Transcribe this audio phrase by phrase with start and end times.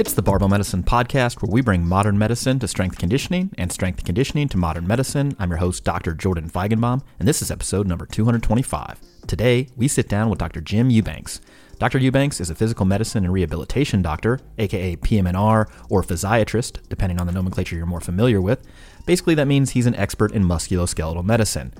[0.00, 4.02] It's the Barbell Medicine podcast where we bring modern medicine to strength conditioning and strength
[4.02, 5.36] conditioning to modern medicine.
[5.38, 6.14] I'm your host, Dr.
[6.14, 8.98] Jordan Feigenbaum, and this is episode number 225.
[9.26, 10.62] Today, we sit down with Dr.
[10.62, 11.42] Jim Eubanks.
[11.78, 11.98] Dr.
[11.98, 17.32] Eubanks is a physical medicine and rehabilitation doctor, aka PM&R or physiatrist, depending on the
[17.34, 18.66] nomenclature you're more familiar with.
[19.04, 21.74] Basically, that means he's an expert in musculoskeletal medicine.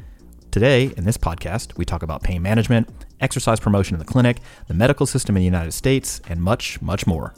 [0.51, 2.87] Today, in this podcast, we talk about pain management,
[3.23, 7.07] exercise promotion in the clinic, the medical system in the United States, and much, much
[7.07, 7.33] more.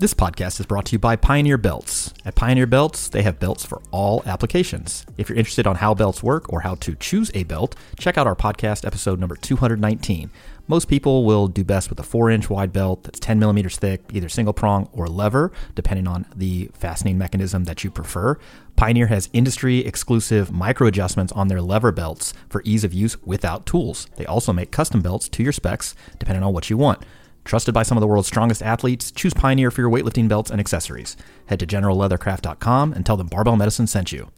[0.00, 2.14] This podcast is brought to you by Pioneer Belts.
[2.24, 5.04] At Pioneer Belts, they have belts for all applications.
[5.16, 8.24] If you're interested on how belts work or how to choose a belt, check out
[8.24, 10.30] our podcast episode number 219.
[10.68, 14.02] Most people will do best with a 4 inch wide belt that's 10 millimeters thick,
[14.12, 18.38] either single prong or lever, depending on the fastening mechanism that you prefer.
[18.76, 23.66] Pioneer has industry exclusive micro adjustments on their lever belts for ease of use without
[23.66, 24.06] tools.
[24.14, 27.02] They also make custom belts to your specs, depending on what you want.
[27.48, 30.60] Trusted by some of the world's strongest athletes, choose Pioneer for your weightlifting belts and
[30.60, 31.16] accessories.
[31.46, 34.28] Head to generalleathercraft.com and tell them Barbell Medicine sent you.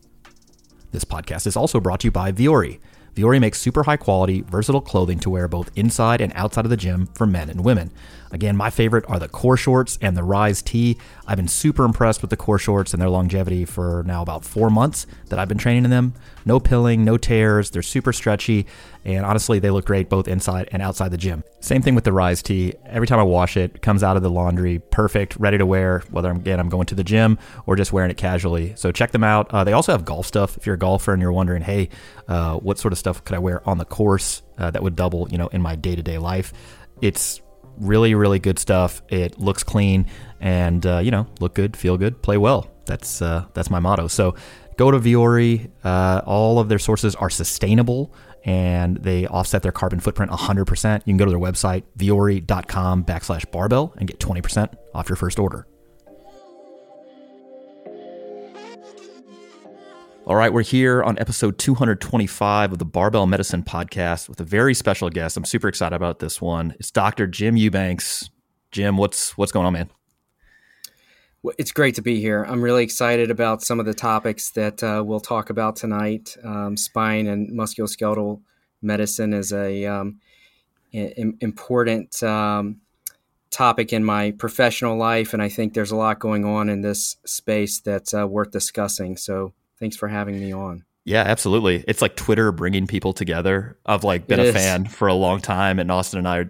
[0.92, 2.78] This podcast is also brought to you by Vuori.
[3.16, 6.77] Vuori makes super high quality, versatile clothing to wear both inside and outside of the
[6.77, 7.91] gym for men and women.
[8.32, 10.98] Again, my favorite are the core shorts and the Rise T.
[11.26, 14.70] I've been super impressed with the core shorts and their longevity for now about four
[14.70, 16.14] months that I've been training in them.
[16.44, 18.66] No pilling, no tears, they're super stretchy,
[19.04, 21.44] and honestly, they look great both inside and outside the gym.
[21.60, 22.74] Same thing with the Rise T.
[22.86, 26.02] Every time I wash it, it comes out of the laundry perfect, ready to wear,
[26.10, 28.74] whether I'm, again I'm going to the gym or just wearing it casually.
[28.76, 29.50] So check them out.
[29.50, 30.56] Uh, they also have golf stuff.
[30.56, 31.90] If you're a golfer and you're wondering, hey,
[32.28, 35.28] uh, what sort of stuff could I wear on the course uh, that would double,
[35.30, 36.52] you know, in my day to day life?
[37.02, 37.40] It's
[37.80, 39.02] really, really good stuff.
[39.08, 40.06] It looks clean
[40.41, 42.70] and, uh, you know, look good, feel good, play well.
[42.86, 44.08] That's, uh, that's my motto.
[44.08, 44.34] So
[44.76, 45.70] go to Vuori.
[45.82, 48.14] Uh, all of their sources are sustainable
[48.44, 50.94] and they offset their carbon footprint 100%.
[50.98, 55.38] You can go to their website, vuori.com backslash barbell and get 20% off your first
[55.38, 55.66] order.
[60.30, 64.74] All right, we're here on episode 225 of the Barbell Medicine Podcast with a very
[64.74, 65.36] special guest.
[65.36, 66.72] I'm super excited about this one.
[66.78, 67.26] It's Dr.
[67.26, 68.30] Jim Eubanks.
[68.70, 69.90] Jim, what's what's going on, man?
[71.58, 72.44] It's great to be here.
[72.44, 76.36] I'm really excited about some of the topics that uh, we'll talk about tonight.
[76.44, 78.40] Um, spine and musculoskeletal
[78.82, 80.20] medicine is a um,
[80.92, 82.76] important um,
[83.50, 87.16] topic in my professional life, and I think there's a lot going on in this
[87.26, 89.16] space that's uh, worth discussing.
[89.16, 90.84] So Thanks for having me on.
[91.04, 91.82] Yeah, absolutely.
[91.88, 93.78] It's like Twitter bringing people together.
[93.86, 94.54] I've like been it a is.
[94.54, 96.44] fan for a long time, and Austin and I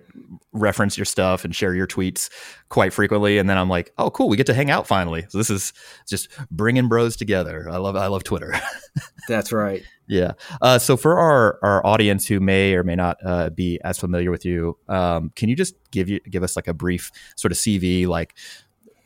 [0.52, 2.28] reference your stuff and share your tweets
[2.68, 3.38] quite frequently.
[3.38, 5.24] And then I'm like, oh, cool, we get to hang out finally.
[5.28, 5.72] So this is
[6.08, 7.68] just bringing bros together.
[7.70, 8.52] I love, I love Twitter.
[9.28, 9.84] That's right.
[10.08, 10.32] yeah.
[10.60, 14.32] Uh, so for our our audience who may or may not uh, be as familiar
[14.32, 17.58] with you, um, can you just give you give us like a brief sort of
[17.58, 18.36] CV, like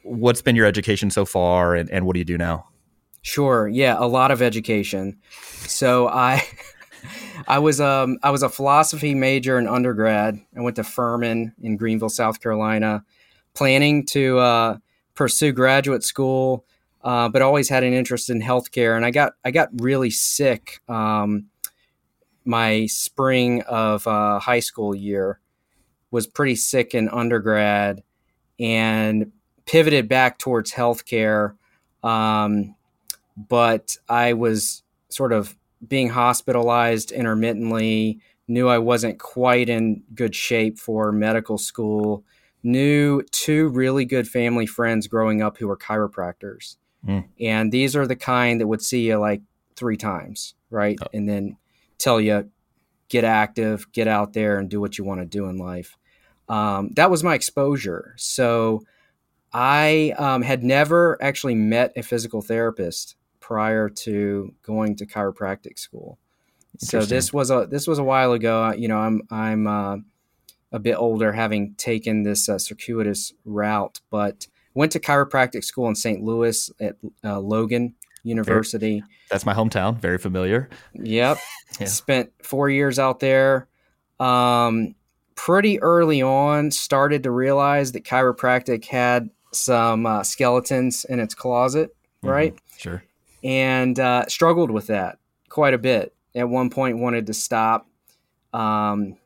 [0.02, 2.66] what's been your education so far, and, and what do you do now?
[3.24, 3.66] Sure.
[3.66, 5.16] Yeah, a lot of education.
[5.66, 6.42] So I
[7.48, 10.38] I was um I was a philosophy major in undergrad.
[10.54, 13.02] I went to Furman in Greenville, South Carolina,
[13.54, 14.76] planning to uh,
[15.14, 16.66] pursue graduate school,
[17.02, 18.94] uh, but always had an interest in healthcare.
[18.94, 21.46] And I got I got really sick um,
[22.44, 25.40] my spring of uh, high school year.
[26.10, 28.02] Was pretty sick in undergrad,
[28.60, 29.32] and
[29.64, 31.54] pivoted back towards healthcare.
[32.02, 32.74] Um,
[33.36, 40.78] but I was sort of being hospitalized intermittently, knew I wasn't quite in good shape
[40.78, 42.24] for medical school,
[42.62, 46.76] knew two really good family friends growing up who were chiropractors.
[47.06, 47.24] Mm.
[47.40, 49.42] And these are the kind that would see you like
[49.76, 50.98] three times, right?
[51.02, 51.06] Oh.
[51.12, 51.56] And then
[51.98, 52.50] tell you,
[53.08, 55.96] get active, get out there and do what you want to do in life.
[56.48, 58.14] Um, that was my exposure.
[58.16, 58.82] So
[59.52, 66.18] I um, had never actually met a physical therapist prior to going to chiropractic school.
[66.78, 68.72] So this was a this was a while ago.
[68.72, 69.96] You know, I'm I'm uh,
[70.72, 74.00] a bit older, having taken this uh, circuitous route.
[74.10, 76.22] But went to chiropractic school in St.
[76.22, 79.04] Louis at uh, Logan University.
[79.30, 79.98] That's my hometown.
[79.98, 80.68] Very familiar.
[80.94, 81.38] Yep.
[81.80, 81.86] Yeah.
[81.86, 83.66] Spent four years out there.
[84.20, 84.94] Um,
[85.34, 91.90] pretty early on, started to realize that chiropractic had some uh, skeletons in its closet,
[92.22, 92.30] Mhm.
[92.30, 92.54] right?
[92.78, 93.02] Sure.
[93.44, 95.18] And uh, struggled with that
[95.50, 96.14] quite a bit.
[96.34, 97.86] At one point, wanted to stop.
[98.52, 99.16] Um,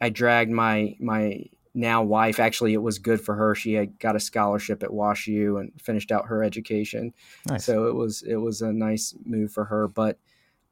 [0.00, 1.44] I dragged my my
[1.74, 2.40] now wife.
[2.40, 3.54] Actually, it was good for her.
[3.54, 7.12] She had got a scholarship at Wash U and finished out her education.
[7.46, 7.64] Nice.
[7.64, 10.18] So it was it was a nice move for her, but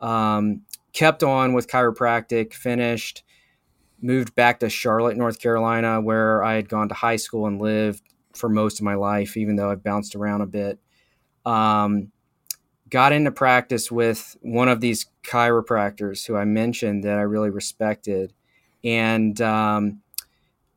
[0.00, 0.62] um,
[0.92, 2.54] kept on with chiropractic.
[2.54, 3.22] Finished,
[4.00, 8.02] moved back to Charlotte, North Carolina, where I had gone to high school and lived
[8.32, 10.80] for most of my life, even though I've bounced around a bit.
[11.46, 12.10] Um,
[12.94, 18.32] got into practice with one of these chiropractors who I mentioned that I really respected,
[18.84, 20.00] and um,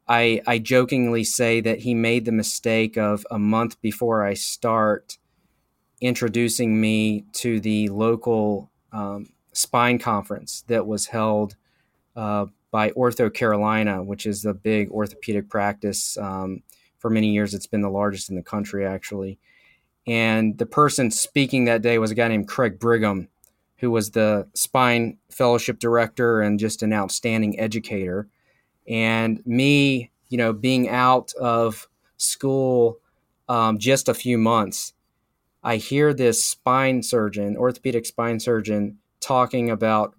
[0.08, 5.20] I, I jokingly say that he made the mistake of a month before I start
[6.02, 11.56] introducing me to the local um, spine conference that was held
[12.16, 16.18] uh, by Ortho Carolina, which is the big orthopedic practice.
[16.18, 16.64] Um,
[16.98, 19.38] for many years, it's been the largest in the country, actually.
[20.08, 23.28] And the person speaking that day was a guy named Craig Brigham,
[23.78, 28.28] who was the spine fellowship director and just an outstanding educator.
[28.88, 33.00] And me, you know, being out of school
[33.50, 34.94] um, just a few months,
[35.64, 40.16] I hear this spine surgeon, orthopedic spine surgeon, talking about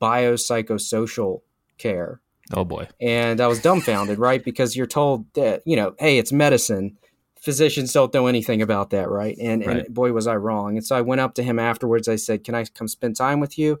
[0.00, 1.40] biopsychosocial
[1.78, 2.20] care.
[2.52, 2.88] Oh boy.
[3.00, 4.44] And I was dumbfounded, right?
[4.44, 6.98] Because you're told that, you know, hey, it's medicine.
[7.40, 9.36] Physicians don't know anything about that, right?
[9.40, 9.84] And, Right.
[9.86, 10.76] and boy, was I wrong.
[10.76, 12.06] And so I went up to him afterwards.
[12.06, 13.80] I said, Can I come spend time with you?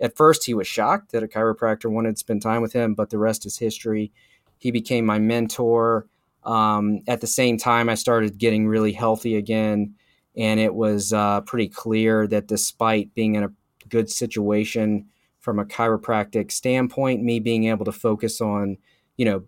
[0.00, 3.10] At first, he was shocked that a chiropractor wanted to spend time with him, but
[3.10, 4.10] the rest is history.
[4.58, 6.06] He became my mentor.
[6.42, 9.94] Um, at the same time, I started getting really healthy again.
[10.36, 13.52] And it was uh, pretty clear that despite being in a
[13.88, 15.06] good situation
[15.40, 18.78] from a chiropractic standpoint, me being able to focus on,
[19.16, 19.44] you know,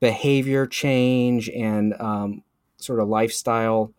[0.00, 2.42] behavior change and um,
[2.84, 3.92] sort of lifestyle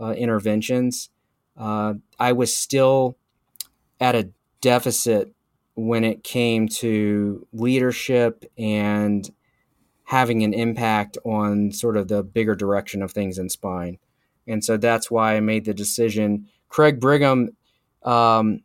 [0.00, 1.10] uh, interventions,
[1.56, 3.16] uh, I was still
[4.00, 5.32] at a deficit
[5.74, 9.30] when it came to leadership and
[10.04, 13.98] having an impact on sort of the bigger direction of things in spine.
[14.46, 16.48] And so that's why I made the decision.
[16.68, 17.56] Craig Brigham
[18.02, 18.60] um,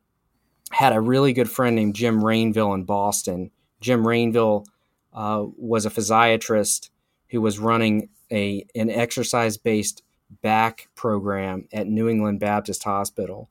[0.71, 3.51] had a really good friend named Jim Rainville in Boston.
[3.79, 4.65] Jim Rainville
[5.13, 6.89] uh, was a physiatrist
[7.29, 10.03] who was running a an exercise based
[10.41, 13.49] back program at New England Baptist Hospital,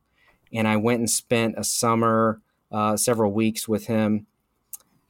[0.53, 2.41] and I went and spent a summer,
[2.71, 4.27] uh, several weeks with him,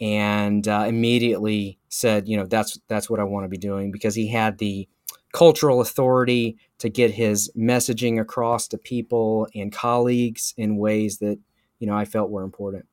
[0.00, 4.14] and uh, immediately said, you know, that's that's what I want to be doing because
[4.14, 4.88] he had the
[5.32, 11.38] cultural authority to get his messaging across to people and colleagues in ways that
[11.78, 12.86] you know I felt were important.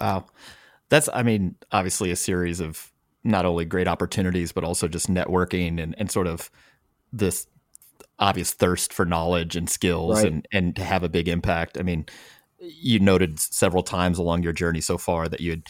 [0.00, 0.26] Wow.
[0.88, 2.92] That's, I mean, obviously a series of
[3.24, 6.50] not only great opportunities, but also just networking and, and sort of
[7.12, 7.46] this
[8.18, 10.32] obvious thirst for knowledge and skills Right.
[10.32, 11.78] and, and to have a big impact.
[11.78, 12.06] I mean,
[12.60, 15.62] you noted several times along your journey so far that you had,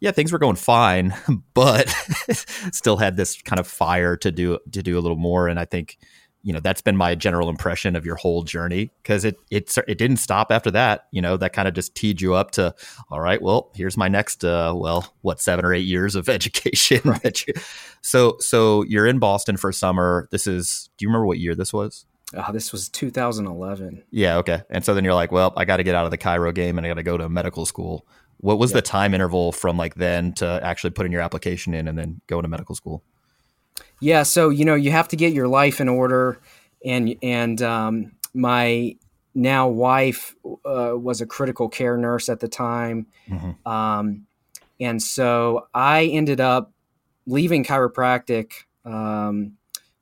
[0.00, 1.14] yeah, things were going fine,
[1.54, 1.88] but
[2.72, 5.48] still had this kind of fire to do, to do a little more.
[5.48, 5.98] And I think,
[6.42, 9.98] you know, that's been my general impression of your whole journey because it, it, it
[9.98, 11.06] didn't stop after that.
[11.10, 12.74] You know, that kind of just teed you up to,
[13.10, 17.00] all right, well, here's my next, uh, well, what, seven or eight years of education.
[17.24, 17.54] you-
[18.02, 20.28] so, so you're in Boston for summer.
[20.30, 22.06] This is, do you remember what year this was?
[22.34, 24.04] Uh, this was 2011.
[24.10, 24.36] Yeah.
[24.38, 24.62] Okay.
[24.70, 26.78] And so then you're like, well, I got to get out of the chiro game
[26.78, 28.06] and I got to go to medical school.
[28.38, 31.98] What was the time interval from like then to actually putting your application in and
[31.98, 33.02] then going to medical school?
[34.00, 36.38] Yeah, so you know you have to get your life in order,
[36.84, 38.96] and and um, my
[39.34, 40.34] now wife
[40.64, 43.66] uh, was a critical care nurse at the time, Mhm.
[43.66, 44.26] um,
[44.80, 46.72] and so I ended up
[47.26, 48.52] leaving chiropractic
[48.84, 49.52] um,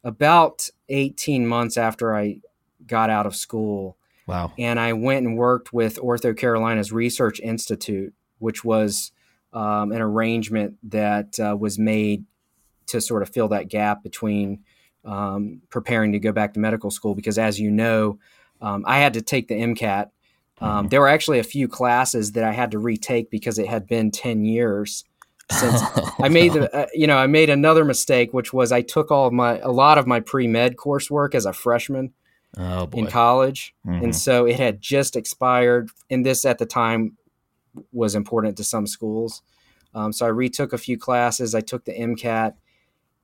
[0.04, 2.40] about eighteen months after I
[2.86, 3.96] got out of school,
[4.26, 4.52] Wow.
[4.56, 9.10] and I went and worked with Ortho Carolina's Research Institute, which was
[9.52, 12.24] um, an arrangement that uh, was made
[12.88, 14.60] to sort of fill that gap between
[15.04, 17.14] um, preparing to go back to medical school.
[17.14, 18.18] Because as you know,
[18.60, 20.10] um, I had to take the MCAT.
[20.60, 23.86] Um, There were actually a few classes that I had to retake because it had
[23.86, 25.04] been ten years
[25.50, 25.80] since
[26.18, 29.26] I made the, uh, you know, I made another mistake, which was I took all
[29.28, 32.12] of my, a lot of my pre med coursework as a freshman
[32.58, 34.02] oh in college, Mhm.
[34.04, 35.90] and so it had just expired.
[36.10, 37.16] And this at the time
[37.92, 39.42] was important to some schools,
[39.94, 41.54] um, so I retook a few classes.
[41.54, 42.54] I took the MCAT,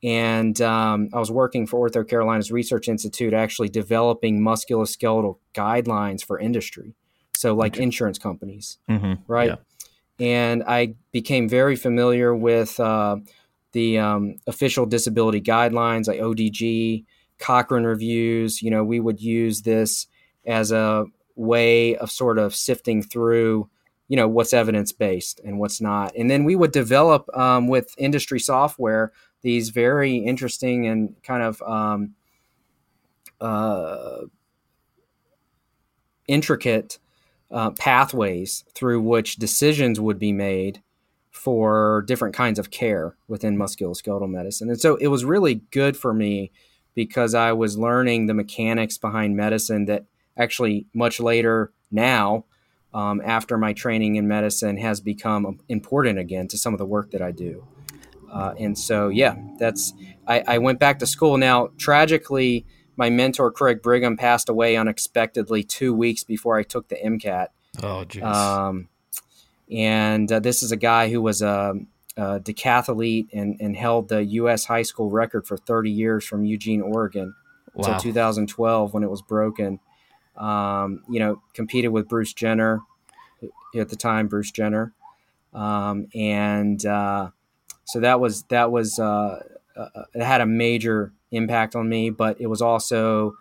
[0.04, 6.38] and um, I was working for Ortho Carolina's Research Institute, actually developing musculoskeletal guidelines for
[6.38, 6.94] industry.
[7.34, 9.14] So, like insurance companies, Mm-hmm.
[9.26, 9.48] right?
[9.48, 9.56] Yeah.
[10.20, 13.16] And I became very familiar with uh,
[13.72, 17.04] the um, official disability guidelines, like ODG,
[17.38, 18.62] Cochrane reviews.
[18.62, 20.06] You know, we would use this
[20.46, 23.68] as a way of sort of sifting through,
[24.08, 26.14] you know, what's evidence based and what's not.
[26.16, 29.12] And then we would develop um, with industry software
[29.44, 32.14] these very interesting and kind of um,
[33.42, 34.22] uh,
[36.26, 36.98] intricate
[37.50, 40.82] uh, pathways through which decisions would be made
[41.30, 44.70] for different kinds of care within musculoskeletal medicine.
[44.70, 46.50] And so it was really good for me
[46.94, 50.06] because I was learning the mechanics behind medicine that
[50.38, 52.46] actually much later now,
[52.94, 57.10] um, after my training in medicine, has become important again to some of the work
[57.10, 57.66] that I do.
[58.34, 59.92] Uh, and so, yeah, that's
[60.26, 61.38] I, I went back to school.
[61.38, 66.96] Now, tragically, my mentor Craig Brigham passed away unexpectedly two weeks before I took the
[66.96, 67.48] MCAT.
[67.82, 68.22] Oh, jeez.
[68.22, 68.88] Um,
[69.70, 71.74] and uh, this is a guy who was a,
[72.16, 74.64] a decathlete and, and held the U.S.
[74.64, 77.34] high school record for 30 years from Eugene, Oregon,
[77.74, 77.86] wow.
[77.86, 79.80] until 2012 when it was broken.
[80.36, 82.80] Um, you know, competed with Bruce Jenner
[83.76, 84.92] at the time, Bruce Jenner,
[85.52, 87.30] um, and uh,
[87.84, 89.42] so that was that was uh,
[89.76, 93.34] uh, it had a major impact on me, but it was also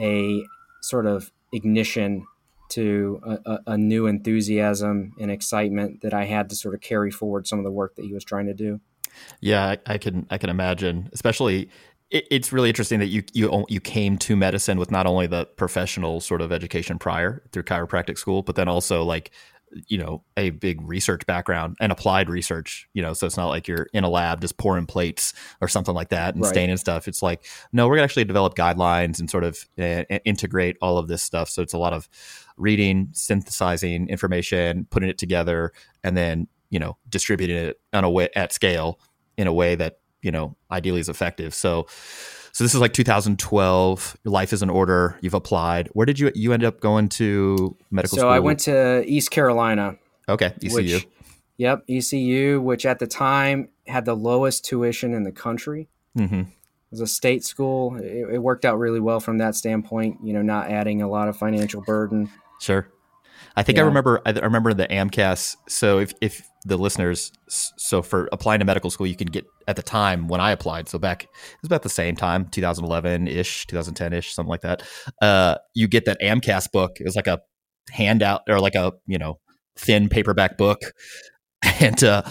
[0.00, 0.44] a
[0.80, 2.26] sort of ignition
[2.70, 7.46] to a, a, new enthusiasm and excitement that I had to sort of carry forward
[7.46, 8.80] some of the work that he was trying to do.
[9.40, 11.70] Yeah, I, I can I can imagine, especially.
[12.10, 15.46] It, it's really interesting that you you you came to medicine with not only the
[15.46, 19.30] professional sort of education prior through chiropractic school, but then also like
[19.86, 23.68] you know a big research background and applied research you know so it's not like
[23.68, 26.50] you're in a lab just pouring plates or something like that and Right.
[26.50, 27.06] staining stuff.
[27.08, 31.08] It's like no we're gonna actually develop guidelines and sort of uh, integrate all of
[31.08, 31.48] this stuff.
[31.48, 32.08] So it's a lot of
[32.56, 35.72] reading synthesizing information putting it together
[36.02, 38.98] and then you know distributing it on a way at scale
[39.36, 41.54] in a way that you know ideally is effective.
[41.54, 41.86] So
[42.58, 46.32] so this is like 2012 your life is in order you've applied where did you
[46.34, 49.94] you end up going to medical so school So I went to East Carolina.
[50.28, 51.06] okay ECU Which,
[51.56, 55.88] yep, ECU, which at the time had the lowest tuition in the country.
[56.16, 56.46] hmm It
[56.90, 57.96] was a state school.
[57.96, 60.18] It, it worked out really well from that standpoint.
[60.24, 62.28] You know, not adding a lot of financial burden.
[62.60, 62.88] Sure.
[63.58, 64.22] I think I remember.
[64.24, 65.56] I I remember the AMCAS.
[65.68, 69.74] So if if the listeners, so for applying to medical school, you can get at
[69.74, 70.88] the time when I applied.
[70.88, 71.28] So back it
[71.60, 74.84] was about the same time, 2011 ish, 2010 ish, something like that.
[75.20, 77.00] Uh, you get that AMCAS book.
[77.00, 77.40] It was like a
[77.90, 79.40] handout or like a you know
[79.76, 80.78] thin paperback book,
[81.80, 82.22] and uh,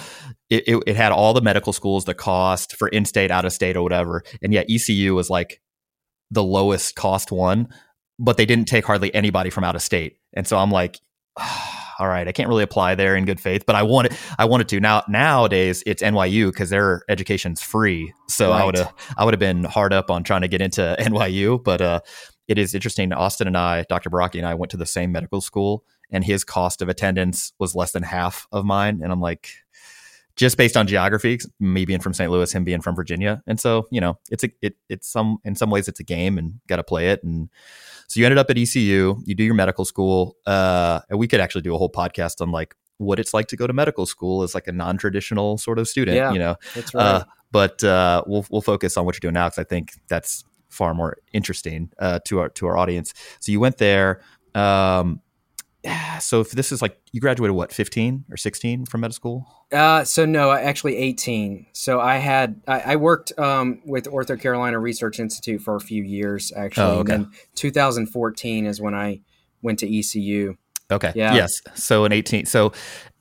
[0.49, 3.51] it, it it had all the medical schools, the cost for in state, out of
[3.51, 4.23] state, or whatever.
[4.41, 5.61] And yeah, ECU was like
[6.31, 7.67] the lowest cost one,
[8.17, 10.19] but they didn't take hardly anybody from out of state.
[10.33, 10.99] And so I'm like,
[11.99, 14.69] all right, I can't really apply there in good faith, but I wanted I wanted
[14.69, 14.79] to.
[14.79, 18.13] Now nowadays it's NYU because their education's free.
[18.27, 20.95] So I would have I would have been hard up on trying to get into
[20.99, 21.99] NYU, but uh
[22.47, 23.11] it is interesting.
[23.11, 24.09] Austin and I, Dr.
[24.09, 27.75] Baraki and I went to the same medical school and his cost of attendance was
[27.75, 29.01] less than half of mine.
[29.03, 29.49] And I'm like,
[30.37, 32.31] just based on geography, me being from St.
[32.31, 33.41] Louis, him being from Virginia.
[33.47, 36.37] And so, you know, it's a it it's some in some ways it's a game
[36.37, 37.23] and gotta play it.
[37.23, 37.49] And
[38.07, 40.35] so you ended up at ECU, you do your medical school.
[40.45, 43.55] Uh and we could actually do a whole podcast on like what it's like to
[43.55, 46.31] go to medical school as like a non-traditional sort of student, Yeah.
[46.33, 46.55] you know.
[46.73, 47.03] That's right.
[47.05, 50.43] Uh, but uh, we'll we'll focus on what you're doing now because I think that's
[50.69, 53.13] far more interesting uh, to our to our audience.
[53.39, 54.21] So you went there.
[54.55, 55.21] Um,
[56.19, 59.45] so if this is like you graduated what 15 or 16 from med school?
[59.71, 61.67] Uh, so no, actually 18.
[61.73, 66.03] So I had I, I worked um, with Ortho Carolina Research Institute for a few
[66.03, 67.13] years actually, Oh, okay.
[67.15, 69.21] and then 2014 is when I
[69.61, 70.55] went to ECU.
[70.89, 71.11] Okay.
[71.15, 71.35] Yeah.
[71.35, 71.51] Yes.
[71.75, 72.45] So in 18.
[72.45, 72.71] So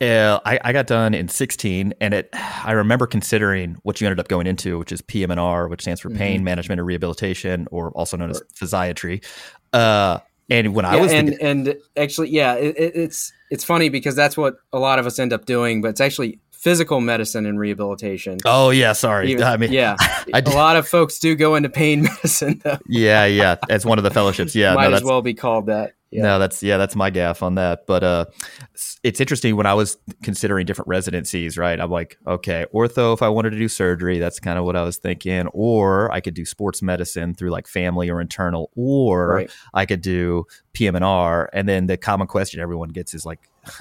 [0.01, 2.29] uh, I, I got done in 16, and it.
[2.33, 6.09] I remember considering what you ended up going into, which is PM&R, which stands for
[6.11, 6.19] Mm-hmm.
[6.19, 9.25] Pain Management and Rehabilitation, or also known as physiatry.
[9.73, 13.88] Uh, and when I was and thinking- and actually, yeah, it, it, it's it's funny
[13.88, 17.47] because that's what a lot of us end up doing, but it's actually physical medicine
[17.47, 18.38] and rehabilitation.
[18.45, 19.31] oh yeah, sorry.
[19.33, 22.61] Even- I mean, yeah, I a lot of folks do go into pain medicine.
[22.65, 22.79] Though.
[22.87, 23.57] yeah, yeah.
[23.69, 24.55] As one of the fellowships.
[24.55, 24.75] Yeah.
[24.75, 25.95] Might no, as well be called that.
[26.11, 26.23] Yeah.
[26.23, 27.87] No, that's yeah, that's my gaffe on that.
[27.87, 28.27] But uh,
[29.03, 31.59] it's interesting when I was considering different residencies.
[31.59, 33.13] Right, I'm like, okay, ortho.
[33.13, 35.49] If I wanted to do surgery, that's kind of what I was thinking.
[35.49, 39.51] Or I could do sports medicine through like family or internal, or Right.
[39.75, 41.51] I could do PM and R.
[41.53, 43.41] And then the common question everyone gets is like,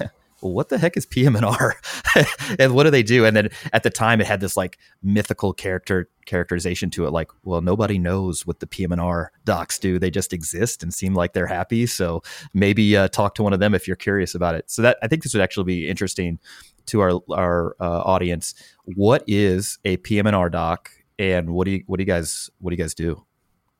[0.52, 1.76] what the heck is PM&R
[2.58, 3.24] what do they do?
[3.24, 7.30] And then at the time, it had this like mythical character characterization to it, like,
[7.44, 9.98] well, nobody knows what the PM&R docs do.
[9.98, 11.86] They just exist and seem like they're happy.
[11.86, 12.22] So
[12.52, 14.70] maybe uh, talk to one of them if you're curious about it.
[14.70, 16.38] So that I think this would actually be interesting
[16.86, 18.54] to our our uh, audience.
[18.84, 22.76] What is a PM&R doc, and what do you what do you guys what do
[22.76, 23.24] you guys do?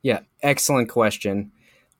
[0.03, 1.51] Yeah, excellent question.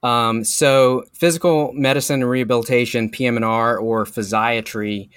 [0.04, 5.10] Um, so, physical medicine and rehabilitation (PM&R) or physiatry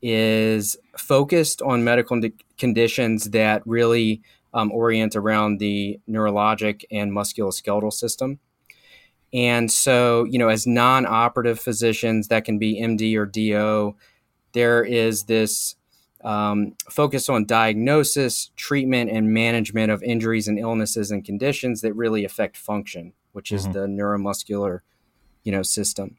[0.00, 2.20] is focused on medical
[2.58, 4.22] conditions that really
[4.54, 8.38] um, orient around the neurologic and musculoskeletal system.
[9.32, 13.96] And so, you know, as non-operative physicians, that can be MD or DO.
[14.52, 15.74] There is this
[16.22, 22.24] um, focus on diagnosis, treatment, and management of injuries and illnesses and conditions that really
[22.24, 23.72] affect function, which is mm-hmm.
[23.72, 24.80] the neuromuscular,
[25.42, 26.16] you know, system.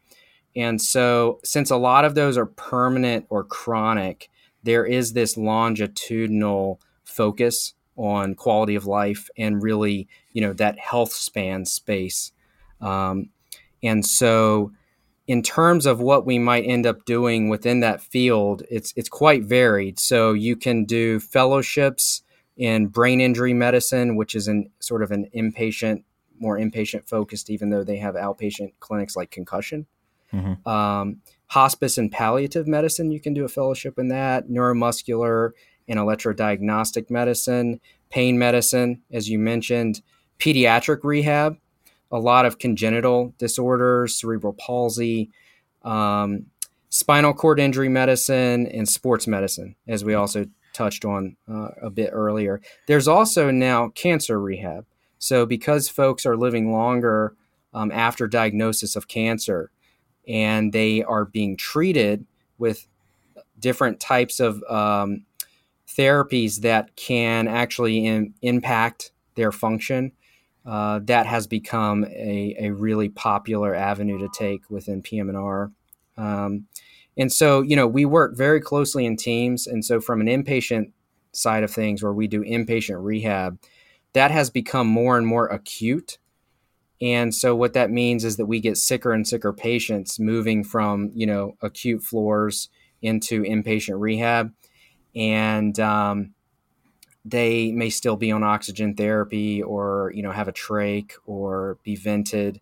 [0.55, 4.29] And so, since a lot of those are permanent or chronic,
[4.63, 11.13] there is this longitudinal focus on quality of life and really, you know, that health
[11.13, 12.31] span space.
[12.81, 13.29] Um,
[13.83, 14.71] and so,
[15.27, 19.43] in terms of what we might end up doing within that field, it's it's quite
[19.43, 19.99] varied.
[19.99, 22.21] So you can do fellowships
[22.57, 26.03] in brain injury medicine, which is an sort of an inpatient,
[26.39, 29.85] more inpatient focused, even though they have outpatient clinics like concussion.
[30.33, 30.67] Mm-hmm.
[30.67, 34.47] Um, hospice and palliative medicine, you can do a fellowship in that.
[34.49, 35.51] Neuromuscular
[35.87, 40.01] and electrodiagnostic medicine, pain medicine, as you mentioned,
[40.39, 41.57] pediatric rehab
[42.11, 45.29] a lot of congenital disorders, cerebral palsy,
[45.83, 46.45] um,
[46.89, 52.09] spinal cord injury medicine, and sports medicine, as we also touched on uh, a bit
[52.13, 52.61] earlier.
[52.87, 54.85] There's also now cancer rehab.
[55.25, 57.35] So, because folks are living longer
[57.73, 59.71] um, after diagnosis of cancer
[60.27, 62.27] and they are being treated
[62.59, 62.87] with
[63.57, 65.25] different types of um,
[65.87, 70.11] therapies that can actually in, impact their function,
[70.63, 75.71] uh, that has become a, a really popular avenue to take within PM&R.
[76.17, 76.67] Um,
[77.17, 79.65] and so, you know, we work very closely in teams.
[79.65, 80.91] And so, from an inpatient
[81.31, 83.57] side of things, where we do inpatient rehab,
[84.15, 86.17] that has become more and more acute.
[87.01, 91.11] And so, what that means is that we get sicker and sicker patients moving from,
[91.13, 92.69] you know, acute floors
[93.01, 94.53] into inpatient rehab.
[95.13, 96.33] And, um,
[97.25, 101.95] they may still be on oxygen therapy or you know have a trach or be
[101.95, 102.61] vented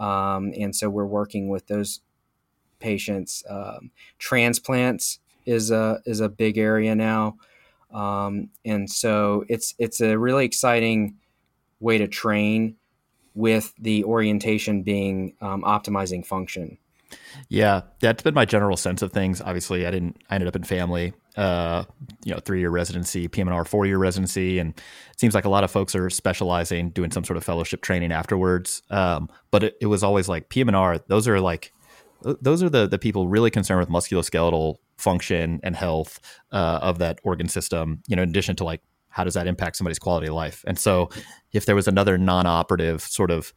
[0.00, 2.00] um, and so we're working with those
[2.80, 7.36] patients um, transplants is a is a big area now
[7.92, 11.16] um, and so it's it's a really exciting
[11.80, 12.76] way to train
[13.34, 16.78] with the orientation being um, optimizing function
[17.48, 19.40] yeah, that's been my general sense of things.
[19.40, 20.22] Obviously, I didn't.
[20.30, 21.84] I ended up in family, uh,
[22.24, 25.64] you know, three year residency, PM&R four year residency, and it seems like a lot
[25.64, 28.82] of folks are specializing, doing some sort of fellowship training afterwards.
[28.90, 30.98] Um, but it, it, was always like PM&R.
[31.08, 31.72] Those are like,
[32.22, 36.20] those are the the people really concerned with musculoskeletal function and health
[36.52, 38.02] uh, of that organ system.
[38.06, 40.64] You know, in addition to like how does that impact somebody's quality of life.
[40.66, 41.10] And so,
[41.52, 43.52] if there was another non operative sort of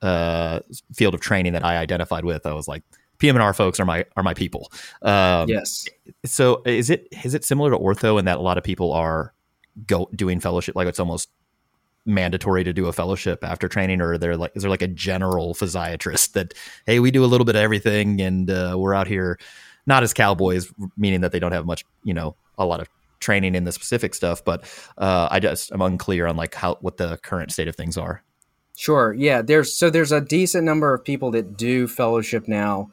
[0.00, 0.60] uh,
[0.94, 2.82] field of training that I identified with, I was like
[3.18, 4.72] PM&R folks are my are my people.
[5.02, 5.86] Um, yes.
[6.24, 9.32] So is it is it similar to ortho in that a lot of people are
[9.86, 11.30] go doing fellowship like it's almost
[12.04, 15.54] mandatory to do a fellowship after training or there like is there like a general
[15.54, 16.52] physiatrist that
[16.84, 19.38] hey we do a little bit of everything and uh, we're out here
[19.86, 22.88] not as cowboys meaning that they don't have much you know a lot of
[23.20, 24.64] training in the specific stuff but
[24.98, 28.22] uh, i just i'm unclear on like how what the current state of things are.
[28.76, 29.12] Sure.
[29.12, 32.90] Yeah there's so there's a decent number of people that do fellowship now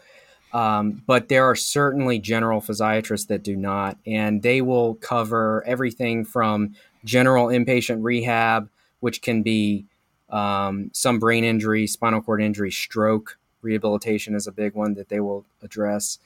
[0.53, 6.25] um, but there are certainly general physiatrists that do not, and they will cover everything
[6.25, 6.75] from
[7.05, 9.85] general inpatient rehab, which can be
[10.29, 13.37] um, some brain injury, spinal cord injury, stroke.
[13.61, 16.17] Rehabilitation is a big one that they will address.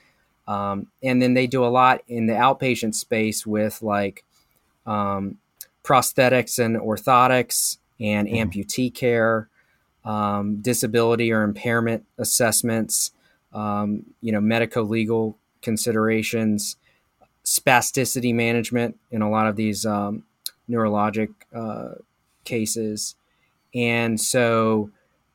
[0.48, 4.24] Um, and then they do a lot in the outpatient space with like
[4.86, 5.38] um,
[5.84, 8.42] prosthetics and orthotics and mm.
[8.42, 9.48] amputee care,
[10.04, 13.12] um, disability or impairment assessments
[13.54, 16.76] um, you know, medico legal considerations,
[17.46, 20.24] spasticity management in a lot of these um,
[20.70, 21.96] neurologic uh,
[22.44, 23.16] cases,
[23.74, 24.90] and so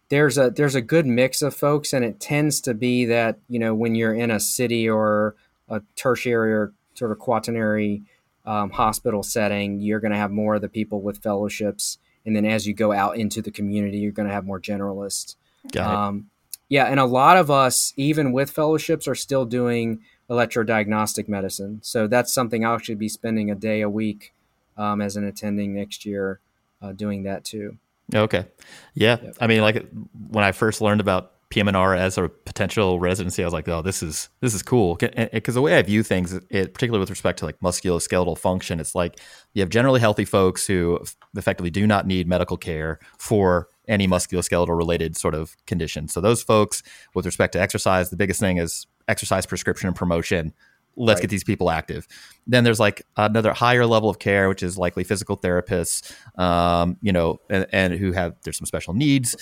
[0.09, 3.59] there's a there's a good mix of folks, and it tends to be that you
[3.59, 5.35] know when you're in a city or
[5.69, 8.03] a tertiary or sort of quaternary
[8.47, 12.45] um, hospital setting, you're going to have more of the people with fellowships, and then
[12.45, 15.37] as you go out into the community, you're going to have more generalists.
[15.73, 15.97] Got it.
[15.97, 16.31] Um,
[16.69, 21.81] yeah, and a lot of us, even with fellowships, are still doing electrodiagnostic medicine.
[21.83, 24.35] So that's something I'll actually be spending a day a week
[24.77, 26.41] um, as an attending next year
[26.83, 27.79] uh, doing that too.
[28.15, 28.47] Okay.
[28.95, 29.19] Yeah.
[29.23, 29.37] Yep.
[29.41, 29.87] I mean, like
[30.31, 34.03] when I first learned about PM&R as a potential residency, I was like, oh, this
[34.03, 34.97] is this is cool.
[34.97, 38.95] Because the way I view things, it, particularly with respect to like musculoskeletal function, it's
[38.95, 39.19] like
[39.55, 41.01] you have generally healthy folks who
[41.37, 46.09] effectively do not need medical care for any musculoskeletal related sort of condition.
[46.09, 46.83] So those folks,
[47.15, 50.53] with respect to exercise, the biggest thing is exercise prescription and promotion.
[50.99, 51.23] Let's right.
[51.23, 52.07] get these people active.
[52.47, 57.13] Then there's like another higher level of care, which is likely physical therapists, um, you
[57.13, 59.37] know, and, and who have there's some special needs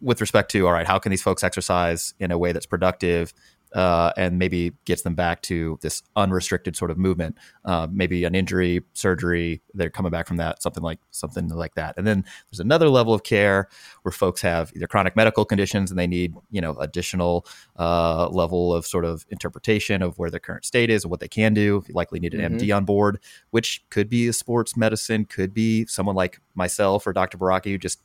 [0.00, 3.32] with respect to all right, how can these folks exercise in a way that's productive
[3.74, 7.36] uh, and maybe gets them back to this unrestricted sort of movement.
[7.64, 11.94] Uh, maybe an injury, surgery, they're coming back from that, something like something like that.
[11.96, 13.68] And then there's another level of care
[14.02, 17.46] where folks have either chronic medical conditions and they need you know additional
[17.78, 21.28] uh, level of sort of interpretation of where their current state is and what they
[21.28, 21.82] can do.
[21.86, 22.56] You likely need an mm-hmm.
[22.56, 23.18] MD on board,
[23.50, 27.38] which could be a sports medicine, could be someone like myself or Dr.
[27.38, 28.00] Baraki who just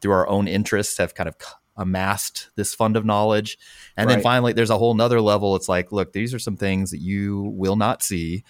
[0.00, 1.36] through our own interests have kind of
[1.80, 3.58] amassed this fund of knowledge.
[3.96, 4.14] And right.
[4.14, 5.56] then finally, there's a whole nother level.
[5.56, 8.44] It's like, look, these are some things that you will not see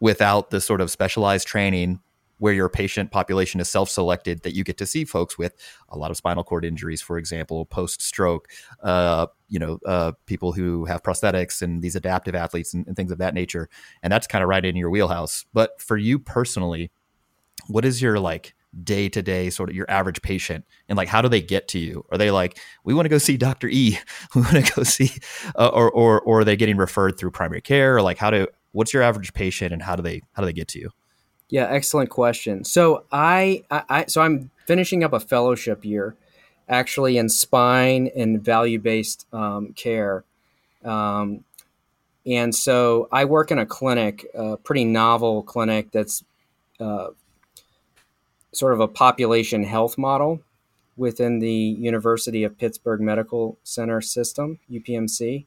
[0.00, 2.00] without the sort of specialized training
[2.38, 5.54] where your patient population is self-selected that you get to see folks with
[5.90, 8.48] a lot of spinal cord injuries for example post-stroke
[8.82, 13.12] uh, you know uh, people who have prosthetics and these adaptive athletes and, and things
[13.12, 13.68] of that nature
[14.02, 16.90] and that's kind of right in your wheelhouse but for you personally
[17.68, 18.54] what is your like
[18.84, 21.78] day to day sort of your average patient and like how do they get to
[21.78, 22.04] you?
[22.10, 23.98] Are they like we want to go see dr e.
[24.34, 25.10] We want to go see
[25.56, 27.96] uh, or, or or are they getting referred through primary care?
[27.96, 30.52] Or like how do what's your average patient and how do they how do they
[30.52, 30.90] get to you?
[31.48, 32.64] Yeah excellent question.
[32.64, 36.16] So i i, I so i'm finishing up a fellowship year
[36.68, 40.24] actually in spine and value based um, care.
[40.84, 41.44] Um,
[42.26, 46.22] and so i work in a clinic a pretty novel clinic that's
[46.78, 47.08] uh,
[48.52, 50.42] sort of a population health model
[50.96, 55.46] within the University of Pittsburgh Medical Center system, UPMC.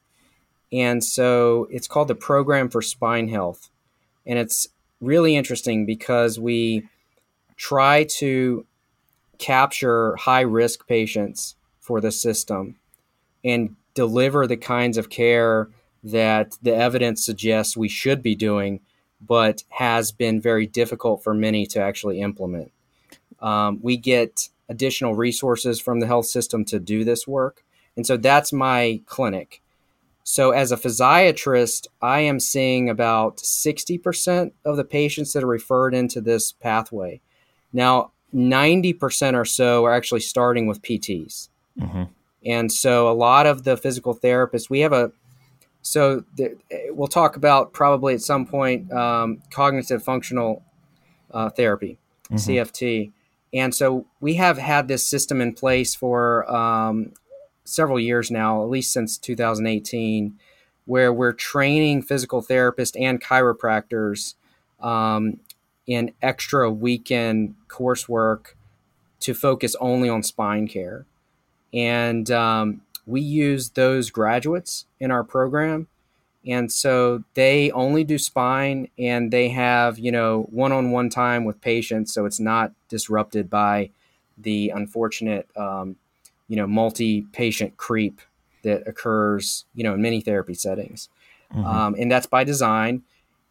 [0.72, 3.70] And so it's called the Program for Spine Health.
[4.26, 4.68] And it's
[5.00, 6.88] really interesting because we
[7.56, 8.66] try to
[9.38, 12.76] capture high risk patients for the system
[13.44, 15.68] and deliver the kinds of care
[16.02, 18.80] that the evidence suggests we should be doing,
[19.20, 22.72] but has been very difficult for many to actually implement.
[23.44, 27.62] Um, we get additional resources from the health system to do this work.
[27.96, 29.60] And so that's my clinic.
[30.26, 35.94] So, as a physiatrist, I am seeing about 60% of the patients that are referred
[35.94, 37.20] into this pathway.
[37.74, 41.50] Now, 90% or so are actually starting with PTs.
[41.78, 42.04] Mm-hmm.
[42.46, 45.12] And so, a lot of the physical therapists, we have a
[45.82, 46.56] so the,
[46.88, 50.62] we'll talk about probably at some point um, cognitive functional
[51.30, 52.36] uh, therapy, mm-hmm.
[52.36, 53.12] CFT.
[53.54, 57.12] And so we have had this system in place for um,
[57.64, 60.36] several years now, at least since 2018,
[60.86, 64.34] where we're training physical therapists and chiropractors
[64.80, 65.38] um,
[65.86, 68.54] in extra weekend coursework
[69.20, 71.06] to focus only on spine care.
[71.72, 75.86] And um, we use those graduates in our program
[76.46, 82.12] and so they only do spine and they have you know one-on-one time with patients
[82.12, 83.90] so it's not disrupted by
[84.38, 85.96] the unfortunate um,
[86.48, 88.20] you know multi-patient creep
[88.62, 91.08] that occurs you know in many therapy settings.
[91.52, 91.64] Mm-hmm.
[91.64, 93.02] um, and that's by design.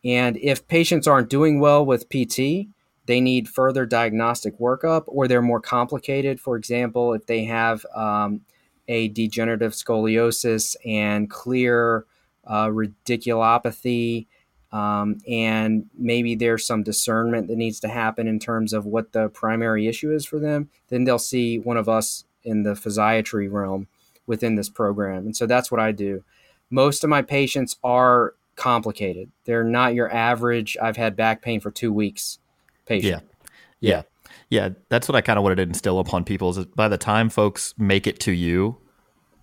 [0.04, 2.68] And if patients aren't doing well with pt
[3.06, 6.40] they need further diagnostic workup or they're more complicated.
[6.40, 8.42] For example if they have um,
[8.88, 12.06] a degenerative scoliosis and clear
[12.46, 14.28] uh, radiculopathy,
[14.72, 19.30] um, and maybe there's some discernment that needs to happen in terms of what the
[19.30, 23.88] primary issue is for them, then they'll see one of us in the physiatry realm
[24.26, 25.26] within this program.
[25.26, 26.24] And so that's what I do.
[26.70, 29.30] Most of my patients are complicated.
[29.46, 32.40] They're not your average, I've had back pain for two weeks
[32.86, 33.24] patient.
[33.24, 33.50] Yeah.
[33.80, 34.02] Yeah.
[34.50, 34.70] Yeah.
[34.90, 37.74] That's what I kind of wanted to instill upon people is by the time folks
[37.78, 38.78] make it to you,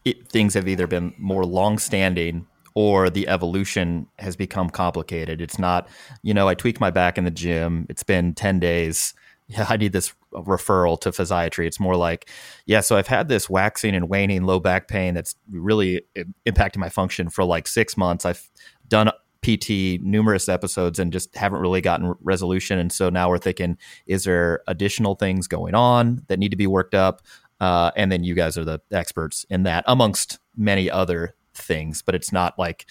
[0.04, 5.40] it, things have either been more long standing or the evolution has become complicated.
[5.40, 5.88] It's not,
[6.22, 7.86] you know, I tweaked my back in the gym.
[7.88, 9.14] It's been 10 days.
[9.48, 11.66] Yeah, I need this referral to physiatry.
[11.66, 12.28] It's more like,
[12.66, 16.02] yeah, so I've had this waxing and waning low back pain that's really
[16.46, 18.24] impacting my function for like six months.
[18.24, 18.48] I've
[18.88, 19.10] done
[19.42, 22.78] PT numerous episodes and just haven't really gotten resolution.
[22.78, 26.66] And so now we're thinking, is there additional things going on that need to be
[26.66, 27.22] worked up?
[27.60, 32.14] Uh, and then you guys are the experts in that, amongst many other things, but
[32.14, 32.86] it's not like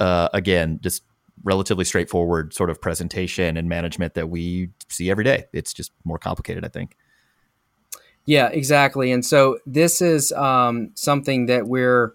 [0.00, 1.02] uh, again, just
[1.44, 5.44] relatively straightforward sort of presentation and management that we see every day.
[5.52, 6.96] It's just more complicated, I think.
[8.26, 9.12] Yeah, exactly.
[9.12, 12.14] And so this is um, something that we're,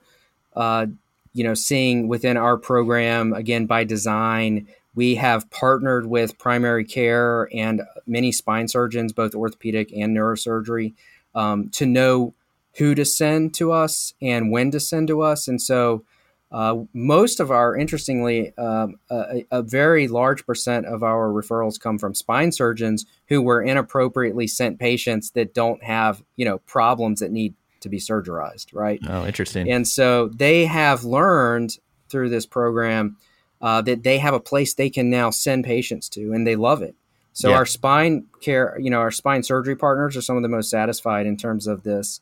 [0.56, 0.88] uh,
[1.34, 4.68] you know, seeing within our program again by design.
[4.94, 10.94] We have partnered with primary care and many spine surgeons, both orthopedic and neurosurgery,
[11.34, 12.34] um, to know
[12.78, 15.48] who to send to us and when to send to us.
[15.48, 16.04] And so
[16.52, 21.98] uh, most of our, interestingly, um, a, a, very large percent of our referrals come
[21.98, 27.32] from spine surgeons who were inappropriately sent patients that don't have, you know, problems that
[27.32, 29.00] need to be surgerized, right?
[29.08, 29.70] Oh, interesting.
[29.70, 31.78] And so they have learned
[32.10, 33.18] through this program
[33.62, 36.82] uh, that they have a place they can now send patients to, and they love
[36.82, 36.96] it.
[37.34, 37.58] So yeah.
[37.58, 41.26] our spine care, you know, our spine surgery partners are some of the most satisfied
[41.26, 42.22] in terms of this.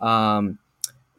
[0.00, 0.58] Um,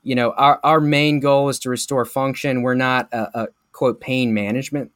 [0.03, 2.63] you know, our, our main goal is to restore function.
[2.63, 4.91] We're not a, a quote pain management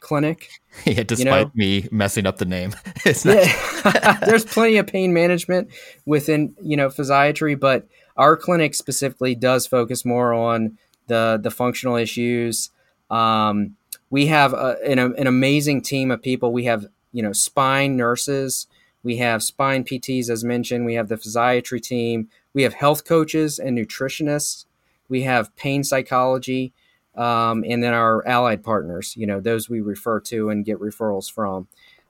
[0.00, 0.50] clinic.
[0.84, 1.50] Yeah, despite you know?
[1.56, 2.72] me messing up the name.
[3.04, 5.72] yeah, there's plenty of pain management
[6.06, 11.96] within you know physiatry, but our clinic specifically does focus more on the the functional
[11.96, 12.70] issues.
[13.10, 13.74] Um,
[14.08, 16.52] we have a, an, an amazing team of people.
[16.52, 18.68] We have you know spine nurses,
[19.02, 20.84] we have spine PTs as mentioned.
[20.84, 22.28] We have the physiatry team.
[22.52, 24.66] We have health coaches and nutritionists.
[25.08, 26.72] We have pain psychology,
[27.14, 29.14] um, and then our allied partners.
[29.16, 31.68] You know, those we refer to and get referrals from.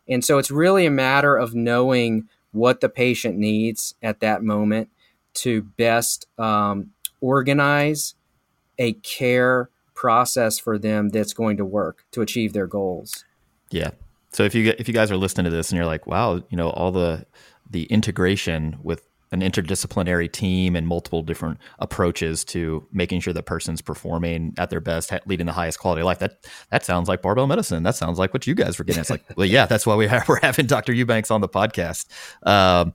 [0.08, 4.88] And so it's really a matter of knowing what the patient needs at that moment
[5.34, 8.14] to best um, organize
[8.78, 13.24] a care process for them that's going to work to achieve their goals.
[13.70, 13.90] Yeah.
[14.32, 16.56] So if you if you guys are listening to this and you're like, wow, you
[16.56, 17.26] know, all the
[17.70, 23.82] the integration with an interdisciplinary team and multiple different approaches to making sure the person's
[23.82, 26.18] performing at their best, leading the highest quality of life.
[26.18, 27.82] That that sounds like barbell medicine.
[27.82, 29.00] That sounds like what you guys were getting.
[29.00, 30.92] It's like, well, yeah, that's why we have, we're having Dr.
[30.92, 32.06] Eubanks on the podcast.
[32.46, 32.94] Um,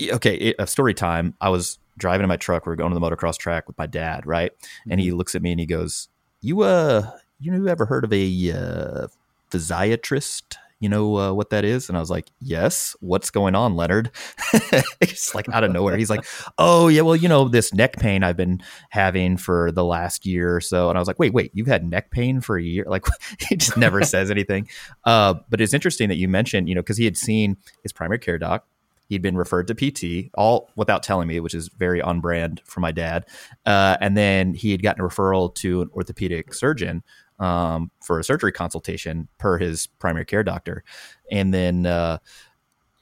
[0.00, 1.34] okay, a story time.
[1.40, 2.66] I was driving in my truck.
[2.66, 4.52] We are going to the motocross track with my dad, right?
[4.88, 5.18] And he mm-hmm.
[5.18, 6.08] looks at me and he goes,
[6.40, 9.06] "You uh, you ever heard of a uh,
[9.50, 11.88] physiatrist?" you know uh, what that is?
[11.88, 12.96] And I was like, yes.
[13.00, 14.10] What's going on, Leonard?
[15.00, 15.96] it's like out of nowhere.
[15.96, 16.24] He's like,
[16.56, 20.56] oh yeah, well, you know, this neck pain I've been having for the last year
[20.56, 20.88] or so.
[20.88, 22.84] And I was like, wait, wait, you've had neck pain for a year?
[22.90, 23.06] Like
[23.38, 24.68] he just never says anything.
[25.04, 28.18] Uh, but it's interesting that you mentioned, you know, because he had seen his primary
[28.18, 28.66] care doc.
[29.08, 32.80] He'd been referred to PT, all without telling me, which is very on brand for
[32.80, 33.26] my dad.
[33.64, 37.04] Uh, and then he had gotten a referral to an orthopedic surgeon
[37.40, 40.84] um, for a surgery consultation per his primary care doctor,
[41.30, 42.18] and then uh,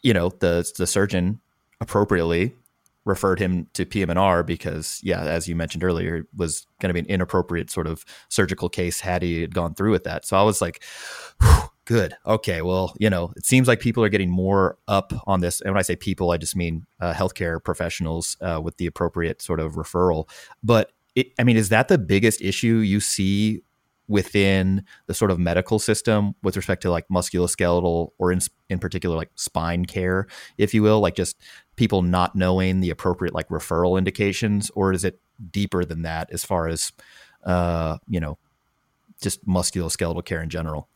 [0.02, 1.40] you know the the surgeon
[1.80, 2.54] appropriately
[3.04, 7.00] referred him to PM&R because yeah, as you mentioned earlier, it was going to be
[7.00, 10.24] an inappropriate sort of surgical case had he had gone through with that.
[10.24, 10.82] So I was like.
[11.88, 12.14] good.
[12.26, 12.60] Okay.
[12.60, 15.62] Well, you know, it seems like people are getting more up on this.
[15.62, 19.40] And when I say people, I just mean uh, healthcare professionals uh, with the appropriate
[19.40, 20.28] sort of referral.
[20.62, 23.62] But it, I mean, is that the biggest issue you see
[24.08, 29.16] within the sort of medical system with respect to like musculoskeletal or in, in particular
[29.16, 31.36] like spine care if you will like just
[31.76, 35.20] people not knowing the appropriate like referral indications or is it
[35.52, 36.92] deeper than that as far as
[37.44, 38.38] uh you know
[39.20, 40.88] just musculoskeletal care in general?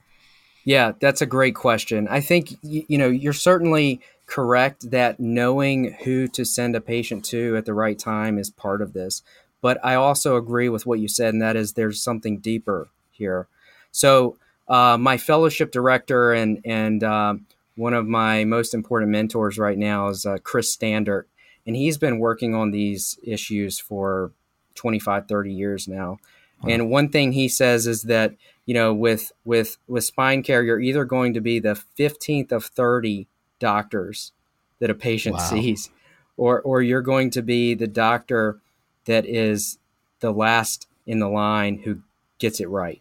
[0.65, 2.09] Yeah that's a great question.
[2.09, 7.57] I think you know you're certainly correct that knowing who to send a patient to
[7.57, 9.23] at the right time is part of this.
[9.61, 13.49] But I also agree with what you said, and that is there's something deeper here.
[13.91, 14.37] So
[14.69, 17.47] uh, my fellowship director and and um,
[17.77, 21.25] one of my most important mentors right now is uh, Chris Standaert,
[21.67, 24.33] and he's been working on these issues for
[24.75, 26.19] 25, 30 years now.
[26.63, 26.71] Wow.
[26.71, 28.35] And one thing he says is that
[28.67, 32.65] you know with with with spine care, you're either going to be the 15th of
[32.65, 33.27] 30
[33.59, 34.33] doctors
[34.79, 35.43] that a patient wow.
[35.43, 35.91] sees,
[36.37, 38.61] or or you're going to be the doctor
[39.07, 39.79] that is
[40.21, 41.99] the last in the line who
[42.43, 43.01] gets it right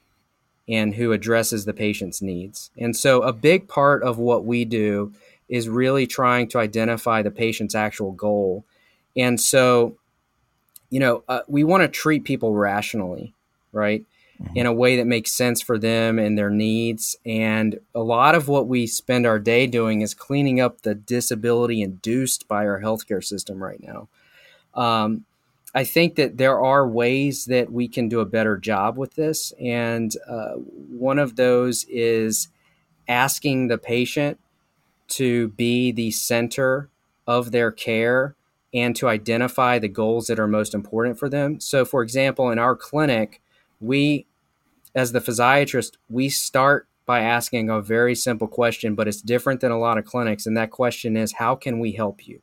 [0.70, 2.72] and who addresses the patient's needs.
[2.78, 5.12] And so, a big part of what we do
[5.50, 8.64] is really trying to identify the patient's actual goal.
[9.18, 9.98] And so,
[10.90, 13.34] you know, uh, we want to treat people rationally,
[13.74, 14.06] right?
[14.42, 14.58] Mm-hmm.
[14.58, 17.18] In a way that makes sense for them and their needs.
[17.26, 21.82] And a lot of what we spend our day doing is cleaning up the disability
[21.82, 24.08] induced by our healthcare system right now.
[24.74, 25.26] Um,
[25.74, 29.54] I think that there are ways that we can do a better job with this.
[29.60, 32.50] And uh, one of those is
[33.08, 34.40] asking the patient
[35.10, 36.90] to be the center
[37.26, 38.36] of their care
[38.74, 41.60] and to identify the goals that are most important for them.
[41.60, 43.42] So, for example, in our clinic,
[43.80, 44.26] we
[44.94, 49.72] as the physiatrist, we start by asking a very simple question, but it's different than
[49.72, 50.46] a lot of clinics.
[50.46, 52.42] And that question is, how can we help you?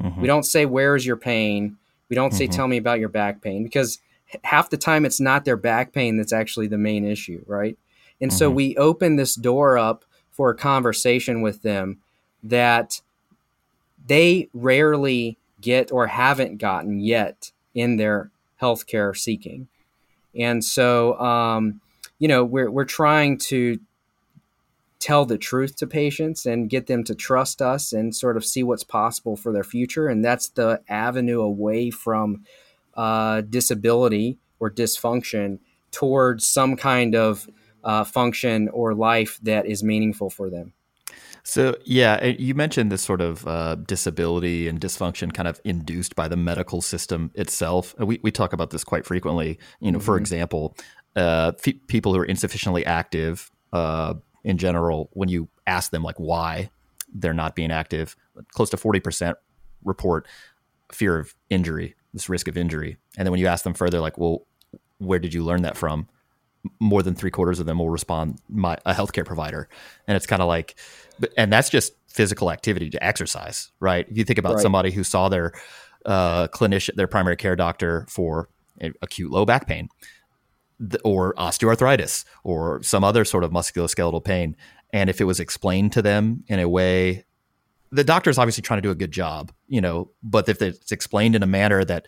[0.00, 0.20] Mm-hmm.
[0.20, 1.76] We don't say, where is your pain?
[2.12, 2.52] We don't say, mm-hmm.
[2.52, 3.98] tell me about your back pain, because
[4.44, 7.78] half the time it's not their back pain that's actually the main issue, right?
[8.20, 8.36] And mm-hmm.
[8.36, 12.00] so we open this door up for a conversation with them
[12.42, 13.00] that
[14.06, 19.68] they rarely get or haven't gotten yet in their healthcare seeking.
[20.38, 21.80] And so, um,
[22.18, 23.80] you know, we're, we're trying to
[25.02, 28.62] tell the truth to patients and get them to trust us and sort of see
[28.62, 30.06] what's possible for their future.
[30.06, 32.44] And that's the avenue away from
[32.94, 35.58] uh, disability or dysfunction
[35.90, 37.50] towards some kind of
[37.82, 40.72] uh, function or life that is meaningful for them.
[41.42, 46.28] So yeah, you mentioned this sort of uh, disability and dysfunction kind of induced by
[46.28, 47.98] the medical system itself.
[47.98, 49.58] We we talk about this quite frequently.
[49.80, 50.06] You know, mm-hmm.
[50.06, 50.76] for example,
[51.16, 51.52] uh,
[51.88, 56.70] people who are insufficiently active uh, in general, when you ask them like why
[57.14, 58.16] they're not being active,
[58.52, 59.36] close to forty percent
[59.84, 60.26] report
[60.92, 64.18] fear of injury, this risk of injury, and then when you ask them further, like,
[64.18, 64.46] well,
[64.98, 66.08] where did you learn that from?
[66.78, 69.68] More than three quarters of them will respond, my a healthcare provider,
[70.06, 70.76] and it's kind of like
[71.36, 74.06] and that's just physical activity to exercise, right?
[74.08, 74.62] If you think about right.
[74.62, 75.52] somebody who saw their
[76.06, 78.48] uh, clinician, their primary care doctor for
[79.00, 79.88] acute low back pain,
[81.04, 84.56] or osteoarthritis, or some other sort of musculoskeletal pain,
[84.92, 87.24] and if it was explained to them in a way,
[87.90, 90.92] the doctor is obviously trying to do a good job, you know, but if it's
[90.92, 92.06] explained in a manner that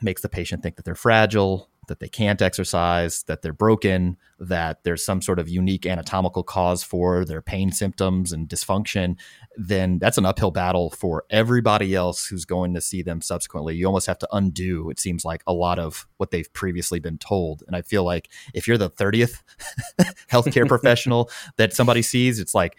[0.00, 4.84] makes the patient think that they're fragile, that they can't exercise, that they're broken, that
[4.84, 9.16] there's some sort of unique anatomical cause for their pain symptoms and dysfunction,
[9.56, 13.74] then that's an uphill battle for everybody else who's going to see them subsequently.
[13.74, 17.18] You almost have to undo, it seems like, a lot of what they've previously been
[17.18, 17.64] told.
[17.66, 19.42] And I feel like if you're the 30th
[20.30, 22.76] healthcare professional that somebody sees, it's like,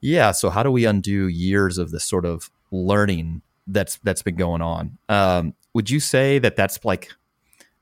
[0.00, 4.36] yeah, so how do we undo years of this sort of learning that's that's been
[4.36, 4.96] going on?
[5.08, 7.10] Um, would you say that that's like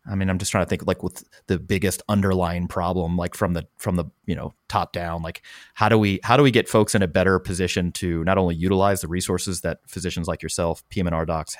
[0.08, 3.54] I mean, I'm just trying to think like with the biggest underlying problem, like from
[3.54, 5.42] the from the you know top down, like
[5.74, 8.54] how do we how do we get folks in a better position to not only
[8.54, 11.56] utilize the resources that physicians like yourself, PM&R docs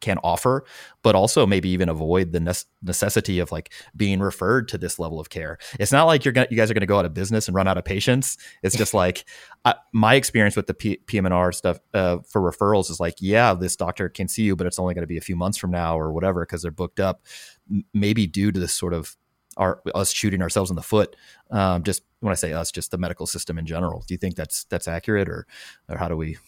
[0.00, 0.64] can offer,
[1.02, 5.30] but also maybe even avoid the necessity of like being referred to this level of
[5.30, 5.58] care.
[5.78, 7.54] It's not like you're gonna, you guys are going to go out of business and
[7.54, 8.36] run out of patients.
[8.62, 9.24] It's just like
[9.64, 13.76] uh, my experience with the P- PM&R stuff uh, for referrals is like, yeah, this
[13.76, 15.98] doctor can see you, but it's only going to be a few months from now
[15.98, 17.22] or whatever because they're booked up.
[17.70, 19.16] M- maybe due to this sort of
[19.56, 21.16] our us shooting ourselves in the foot.
[21.50, 24.04] Um, just when I say us, just the medical system in general.
[24.06, 25.46] Do you think that's that's accurate, or
[25.88, 26.38] or how do we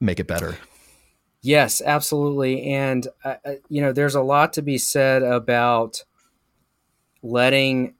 [0.00, 0.56] make it better?
[1.42, 2.64] Yes, absolutely.
[2.64, 6.04] And, uh, uh, you know, there's a lot to be said about
[7.22, 7.94] letting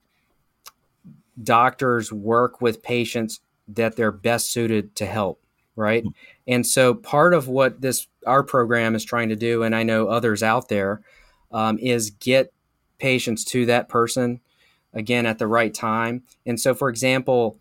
[1.42, 5.40] doctors work with patients that they're best suited to help,
[5.74, 6.04] right?
[6.04, 6.12] Mm-hmm.
[6.48, 10.08] And so part of what this our program is trying to do, and I know
[10.08, 11.00] others out there,
[11.50, 12.52] um, is get
[12.98, 14.40] patients to that person
[14.92, 16.22] again at the right time.
[16.44, 17.56] And so, for example,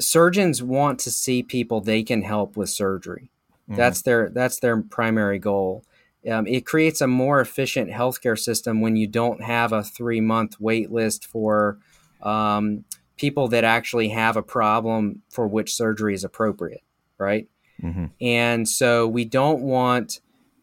[0.00, 3.30] surgeons want to see people they can help with surgery.
[3.70, 3.76] Mm-hmm.
[3.76, 5.84] That's their that's their primary goal.
[6.28, 10.60] Um, it creates a more efficient healthcare system when you don't have a three month
[10.60, 11.78] wait list for
[12.20, 12.84] um,
[13.16, 16.82] people that actually have a problem for which surgery is appropriate,
[17.16, 17.48] right?
[17.82, 18.06] Mm-hmm.
[18.20, 20.20] And so we don't want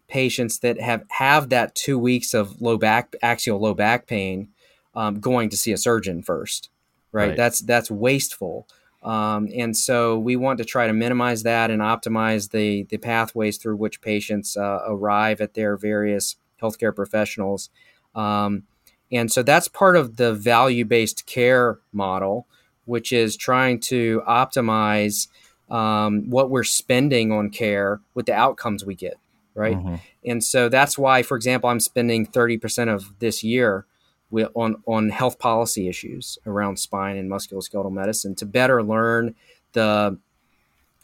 [0.07, 4.49] patients that have have that two weeks of low back axial low back pain
[4.95, 6.69] um, going to see a surgeon first,
[7.11, 7.29] right?
[7.29, 7.37] right?
[7.37, 8.67] That's that's wasteful.
[9.07, 13.57] Um, and so we want to try to minimize that and optimize the, the pathways
[13.57, 17.69] through which patients uh, arrive at their various healthcare professionals.
[18.15, 18.63] Um,
[19.09, 22.47] and so that's part of the value based care model,
[22.83, 25.29] which is trying to optimize
[25.69, 29.17] um, what we're spending on care with the outcomes we get,
[29.53, 29.77] right?
[29.77, 29.95] Mm-hmm.
[30.25, 33.85] And so that's why, for example, I'm spending 30% of this year
[34.31, 39.35] on on health policy issues around spine and musculoskeletal medicine to better learn
[39.73, 40.17] the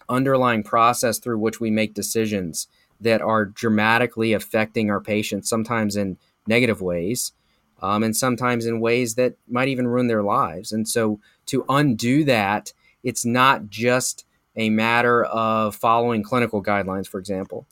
[0.10, 2.68] underlying process through which we make decisions
[3.00, 7.34] that are dramatically affecting our patients, sometimes in negative ways,
[7.82, 10.72] um, and sometimes in ways that might even ruin their lives.
[10.72, 12.74] And so, to undo that,
[13.04, 14.26] it's not just
[14.56, 17.66] a matter of following clinical guidelines, for example.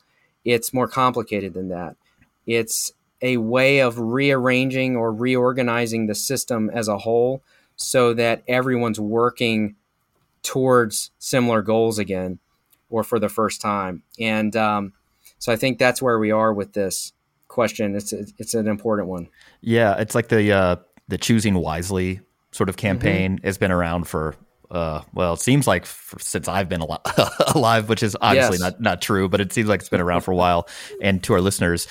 [0.43, 1.95] It's more complicated than that.
[2.45, 7.43] It's a way of rearranging or reorganizing the system as a whole
[7.76, 9.76] so that everyone's working
[10.43, 12.39] towards similar goals again
[12.89, 14.03] or for the first time.
[14.19, 14.93] And um,
[15.39, 17.13] so I think that's where we are with this
[17.47, 17.95] question.
[17.95, 19.28] It's it's an important one.
[19.61, 20.76] Yeah, it's like the uh,
[21.07, 23.45] the choosing wisely sort of campaign mm-hmm.
[23.45, 24.36] has been around for
[24.72, 27.01] uh, well, it seems like for, since I've been al-
[27.55, 28.61] alive, which is obviously yes.
[28.61, 30.67] not not true, but it seems like it's been around for a while.
[31.01, 31.88] And to our listeners,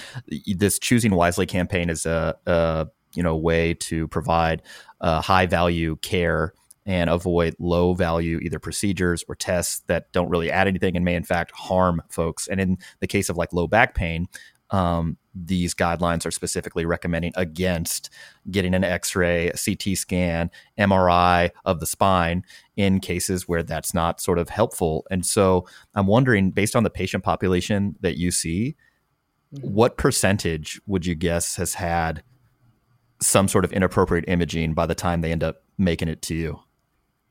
[0.47, 4.63] this choosing wisely campaign is a, a you know way to provide
[5.01, 6.55] uh, high value care
[6.87, 11.15] and avoid low value either procedures or tests that don't really add anything and may
[11.15, 12.49] in fact harm folks.
[12.49, 14.27] And in the case of like low back pain,
[14.71, 18.11] um, these guidelines are specifically recommending against
[18.51, 22.45] getting an x-ray ct scan mri of the spine
[22.77, 26.91] in cases where that's not sort of helpful and so i'm wondering based on the
[26.91, 28.75] patient population that you see
[29.55, 29.69] mm-hmm.
[29.69, 32.23] what percentage would you guess has had
[33.21, 36.61] some sort of inappropriate imaging by the time they end up making it to you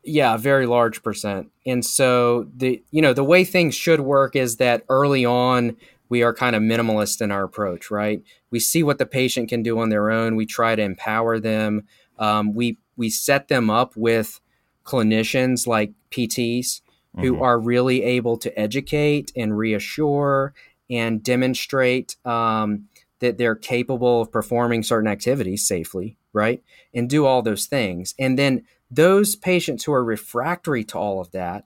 [0.03, 1.51] yeah, a very large percent.
[1.65, 5.75] And so the you know the way things should work is that early on
[6.09, 8.21] we are kind of minimalist in our approach, right?
[8.49, 10.35] We see what the patient can do on their own.
[10.35, 11.83] We try to empower them.
[12.17, 14.41] Um, we we set them up with
[14.83, 16.81] clinicians like PTs
[17.15, 17.21] mm-hmm.
[17.21, 20.53] who are really able to educate and reassure
[20.89, 22.89] and demonstrate um,
[23.19, 26.63] that they're capable of performing certain activities safely, right?
[26.93, 28.15] And do all those things.
[28.17, 31.65] And then those patients who are refractory to all of that,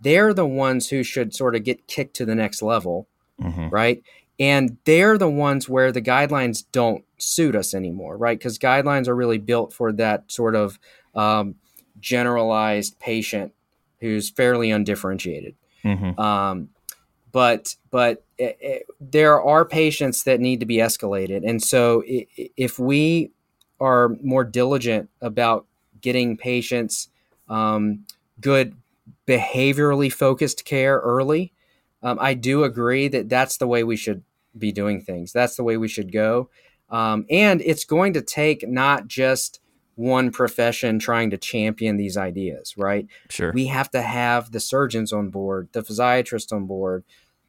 [0.00, 3.08] they're the ones who should sort of get kicked to the next level
[3.42, 3.68] mm-hmm.
[3.68, 4.02] right?
[4.38, 8.38] And they're the ones where the guidelines don't suit us anymore, right?
[8.38, 10.78] Because guidelines are really built for that sort of
[11.14, 11.56] um,
[12.00, 13.52] generalized patient
[14.00, 15.54] who's fairly undifferentiated.
[15.84, 16.18] Mm-hmm.
[16.20, 16.70] Um,
[17.30, 22.78] but but it, it, there are patients that need to be escalated, and so if
[22.78, 23.30] we
[23.80, 25.66] are more diligent about
[26.00, 27.08] getting patients
[27.48, 28.04] um,
[28.40, 28.76] good
[29.26, 31.51] behaviorally focused care early,
[32.02, 34.22] um, I do agree that that's the way we should
[34.56, 35.32] be doing things.
[35.32, 36.50] That's the way we should go.
[36.90, 39.60] Um, and it's going to take not just
[39.94, 43.06] one profession trying to champion these ideas, right?
[43.30, 43.52] Sure.
[43.52, 47.04] We have to have the surgeons on board, the physiatrists on board,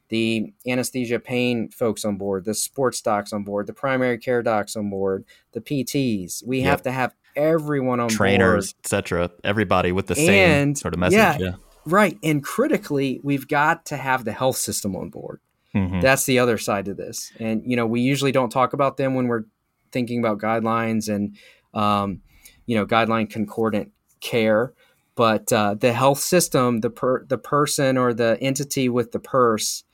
[0.08, 4.76] the anesthesia pain folks on board, the sports docs on board, the primary care docs
[4.76, 6.46] on board, the PTs.
[6.46, 6.66] We yep.
[6.66, 9.30] have to have everyone on board trainers, etc.
[9.42, 11.16] Everybody with the same sort of message.
[11.16, 11.54] Yeah, yeah.
[11.86, 12.18] Right.
[12.22, 15.40] And critically, we've got to have the health system on board.
[15.74, 16.00] Mm-hmm.
[16.00, 17.32] That's the other side of this.
[17.38, 19.44] And, you know, we usually don't talk about them when we're
[19.92, 21.36] thinking about guidelines and,
[21.74, 22.22] um,
[22.66, 24.72] you know, guideline concordant care.
[25.16, 29.84] But uh, the health system, the per- the person or the entity with the purse,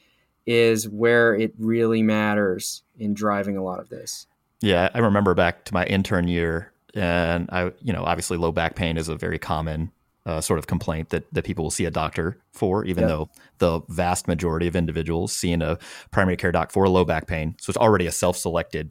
[0.47, 4.27] is where it really matters in driving a lot of this.
[4.63, 8.77] Yeah, I remember back to my intern year, and I, you know, obviously low back
[8.77, 9.93] pain is a very common
[10.27, 13.09] uh, sort of complaint that, that people will see a doctor for, even yep.
[13.09, 15.79] though the vast majority of individuals seeing a
[16.11, 17.55] primary care doc for low back pain.
[17.61, 18.91] So it's already a self selected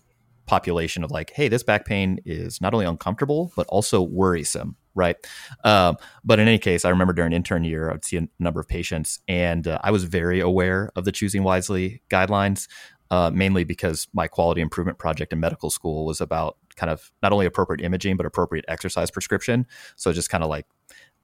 [0.50, 5.16] population of like, hey, this back pain is not only uncomfortable, but also worrisome, right?
[5.64, 8.68] Um, but in any case, I remember during intern year, I'd see a number of
[8.68, 12.68] patients, and uh, I was very aware of the Choosing Wisely guidelines.
[13.12, 17.34] Uh, mainly because my quality improvement project in medical school was about kind of not
[17.34, 19.66] only appropriate imaging but appropriate exercise prescription.
[19.96, 20.68] So just kind of like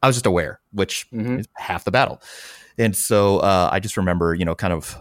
[0.05, 1.39] I was just aware, which mm-hmm.
[1.39, 2.21] is half the battle.
[2.77, 4.95] And so uh, I just remember, you know, kind of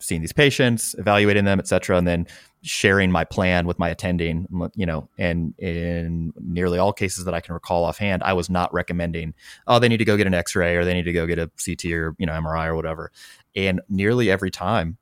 [0.00, 2.26] seeing these patients, evaluating them, et cetera, and then
[2.62, 7.40] sharing my plan with my attending, you know, and in nearly all cases that I
[7.40, 9.34] can recall offhand, I was not recommending,
[9.68, 11.48] oh, they need to go get an X-ray or they need to go get a
[11.64, 13.12] CT or you know MRI or whatever.
[13.54, 14.98] And nearly every time,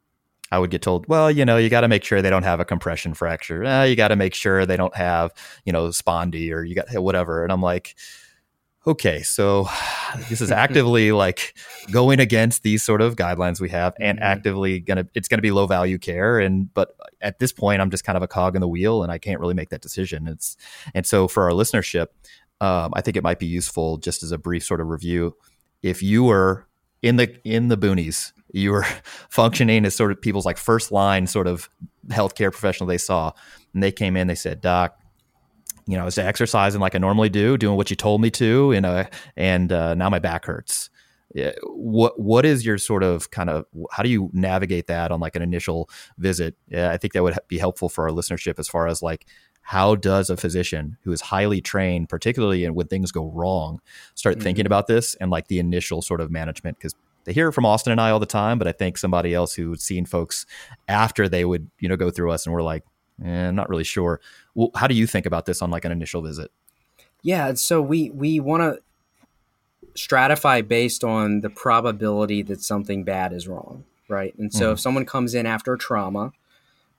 [0.52, 2.60] I would get told, well, you know, you got to make sure they don't have
[2.60, 3.64] a compression fracture.
[3.64, 5.32] Eh, you got to make sure they don't have,
[5.64, 7.44] you know, spondy or you got whatever.
[7.44, 7.94] And I'm like,
[8.90, 9.68] okay, so
[10.28, 11.54] this is actively like
[11.90, 14.24] going against these sort of guidelines we have and mm-hmm.
[14.26, 16.38] actively gonna it's gonna be low value care.
[16.38, 19.12] And but at this point I'm just kind of a cog in the wheel and
[19.12, 20.28] I can't really make that decision.
[20.28, 20.56] It's
[20.94, 22.08] and so for our listenership,
[22.60, 25.36] um, I think it might be useful just as a brief sort of review.
[25.82, 26.66] If you were
[27.02, 28.86] in the in the boonies, you were
[29.30, 31.70] functioning as sort of people's like first line sort of
[32.08, 33.32] healthcare professional they saw,
[33.72, 34.99] and they came in, they said, Doc,
[35.90, 38.72] you know, I was exercising like I normally do, doing what you told me to,
[38.72, 39.04] you know,
[39.36, 40.90] and uh, now my back hurts.
[41.62, 45.36] What what is your sort of kind of how do you navigate that on like
[45.36, 45.88] an initial
[46.18, 46.56] visit?
[46.68, 49.26] Yeah, I think that would be helpful for our listenership as far as like
[49.62, 53.80] how does a physician who is highly trained, particularly when things go wrong,
[54.14, 54.42] start mm-hmm.
[54.42, 57.66] thinking about this and like the initial sort of management because they hear it from
[57.66, 60.46] Austin and I all the time, but I think somebody else who's seen folks
[60.88, 62.82] after they would, you know, go through us and we're like,
[63.24, 64.20] eh, I'm not really sure.
[64.54, 66.50] Well, how do you think about this on like an initial visit?
[67.22, 68.80] Yeah, so we we want to
[69.94, 74.34] stratify based on the probability that something bad is wrong, right?
[74.38, 74.72] And so mm-hmm.
[74.72, 76.32] if someone comes in after trauma,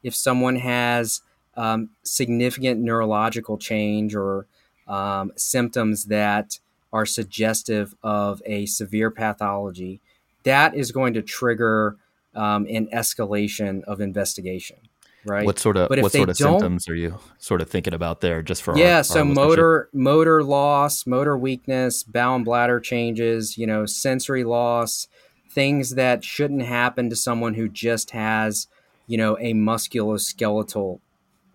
[0.04, 1.22] if someone has
[1.56, 4.46] um, significant neurological change or
[4.88, 6.60] um, symptoms that
[6.94, 10.02] are suggestive of a severe pathology,
[10.44, 11.98] that is going to trigger
[12.36, 14.78] um, an escalation of investigation.
[15.24, 15.46] Right.
[15.46, 18.42] What sort of what sort of symptoms are you sort of thinking about there?
[18.42, 19.34] Just for our- yeah our so listenership?
[19.36, 25.08] motor motor loss motor weakness bowel and bladder changes you know sensory loss
[25.50, 28.68] things that shouldn't happen to someone who just has
[29.06, 31.00] you know a musculoskeletal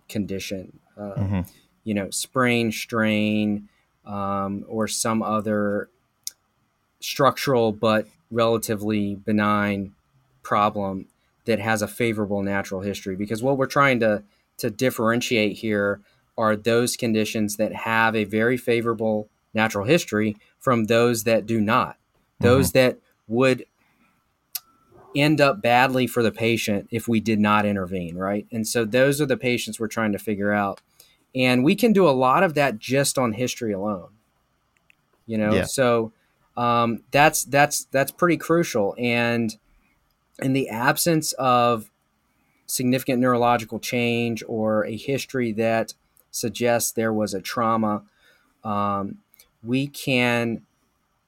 [0.07, 1.51] condition uh, Mhm.
[1.83, 3.67] you know sprain strain
[4.05, 5.89] um, or some other
[6.99, 9.93] structural but relatively benign
[10.43, 11.07] problem
[11.47, 14.23] that has a favorable natural history because what we're trying to
[14.57, 16.01] to differentiate here
[16.37, 21.97] are those conditions that have a very favorable natural history from those that do not.
[22.39, 23.65] Those that would
[25.15, 28.45] end up badly for the patient if we did not intervene right?
[28.51, 30.81] And so those are the patients we're trying to figure out.
[31.33, 34.09] And we can do a lot of that just on history alone.
[35.25, 35.63] You know Yeah.
[35.63, 36.11] so
[36.57, 38.95] um, that's that's that's pretty crucial.
[38.97, 39.55] And
[40.41, 41.89] in the absence of
[42.65, 45.93] significant neurological change or a history that
[46.31, 48.03] suggests there was a trauma
[48.63, 49.17] um,
[49.63, 50.61] we can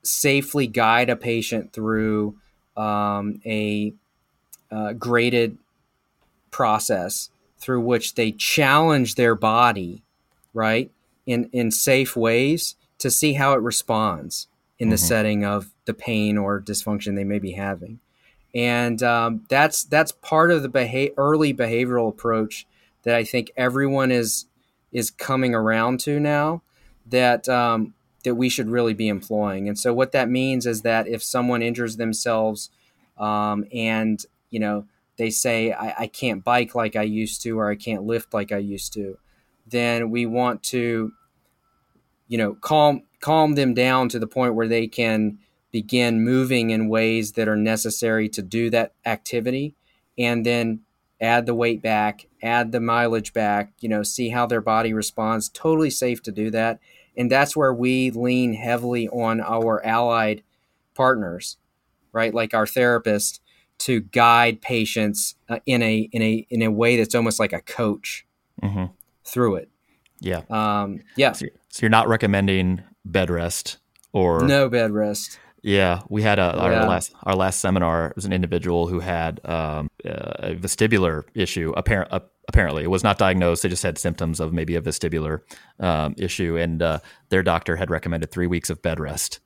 [0.04, 2.36] safely guide a patient through
[2.76, 3.94] um, a
[4.72, 5.58] uh, graded
[6.52, 7.30] process
[7.60, 10.02] through which they challenge their body
[10.54, 10.92] right
[11.26, 14.48] in in safe ways to see how it responds
[14.78, 15.00] in the Mhm.
[15.00, 18.00] setting of the pain or dysfunction they may be having
[18.54, 22.66] and um, that's that's part of the beha- early behavioral approach
[23.04, 24.46] that I think everyone is
[24.92, 26.62] is coming around to now
[27.08, 27.94] that um,
[28.24, 29.68] that we should really be employing.
[29.68, 32.70] And so what that means is that if someone injures themselves
[33.18, 34.86] um, and you know
[35.18, 38.52] they say I, I can't bike like I used to or I can't lift like
[38.52, 39.18] I used to,
[39.68, 41.12] then we want to
[42.28, 45.38] you know calm calm them down to the point where they can
[45.72, 49.76] begin moving in ways that are necessary to do that activity
[50.18, 50.82] and then
[51.22, 55.50] add the weight back add the mileage back you know see how their body responds.
[55.50, 56.80] Totally safe to do that.
[57.18, 60.44] And that's where we lean heavily on our allied
[60.96, 61.58] partners
[62.12, 62.34] right?
[62.34, 63.40] Like our therapist
[63.80, 67.62] to guide patients uh, in a in a in a way that's almost like a
[67.62, 68.26] coach
[68.64, 68.92] Mhm.
[69.24, 69.70] through it.
[70.20, 70.42] Yeah.
[70.50, 71.34] um yeah.
[71.34, 71.46] So
[71.82, 73.78] you're not recommending bed rest
[74.12, 76.88] or no bed rest Yeah, we had a our Yeah.
[76.88, 81.74] last our last seminar was an individual who had um, a vestibular issue.
[81.76, 83.64] Apparent, uh, apparently, it was not diagnosed.
[83.64, 85.40] They just had symptoms of maybe a vestibular
[85.80, 87.00] um, issue, and uh,
[87.30, 89.42] their doctor had recommended three weeks of bed rest.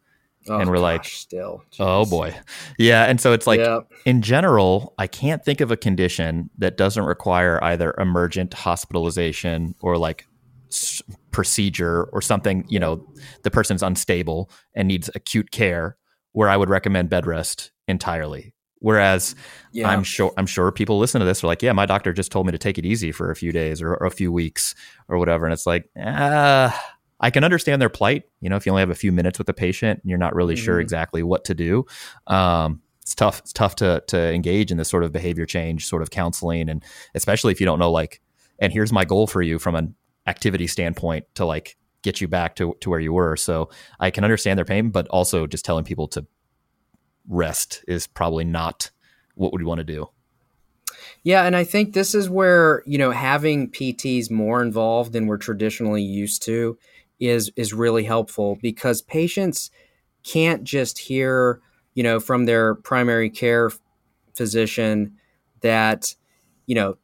[0.50, 2.36] Oh, And we're like, gosh, still Oh boy,
[2.78, 3.06] yeah.
[3.06, 3.80] And so it's like Yeah.
[4.06, 9.98] in general, I can't think of a condition that doesn't require either emergent hospitalization or
[9.98, 10.28] like
[10.70, 11.02] s-
[11.32, 12.66] procedure or something.
[12.68, 13.08] You know,
[13.44, 15.96] the person's unstable and needs acute care,
[16.34, 18.54] where I would recommend bed rest entirely.
[18.80, 19.34] Whereas
[19.72, 22.32] yeah I'm sure I'm sure people listen to this are like, yeah, my doctor just
[22.34, 24.76] told me to take it easy for a few days or, or a few weeks
[25.08, 28.24] or whatever, and it's like, ah, I can understand their plight.
[28.42, 30.36] You know, if you only have a few minutes with the patient and you're not
[30.36, 30.82] really sure Mhm.
[30.82, 31.86] exactly what to do,
[32.28, 33.40] um, it's tough.
[33.40, 36.84] It's tough to to engage in this sort of behavior change, sort of counseling, and
[37.16, 38.20] especially if you don't know like,
[38.60, 39.96] and here's my goal for you from an
[40.28, 43.36] activity standpoint to like get you back to to where you were.
[43.36, 46.26] So I can understand their pain, but also just telling people to
[47.28, 48.92] rest is probably not
[49.36, 50.10] what we want to do.
[51.24, 55.38] Yeah, and I think this is where you know having PTs more involved than we're
[55.38, 56.78] traditionally used to
[57.20, 59.72] is is really helpful because patients
[60.24, 61.62] can't just hear
[61.94, 63.72] you know from their primary care
[64.34, 65.16] physician
[65.62, 66.16] that
[66.66, 66.98] you know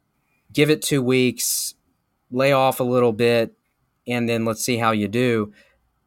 [0.52, 1.74] give it two weeks,
[2.30, 3.54] lay off a little bit,
[4.10, 5.52] and then let's see how you do.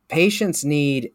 [0.08, 1.12] Patients need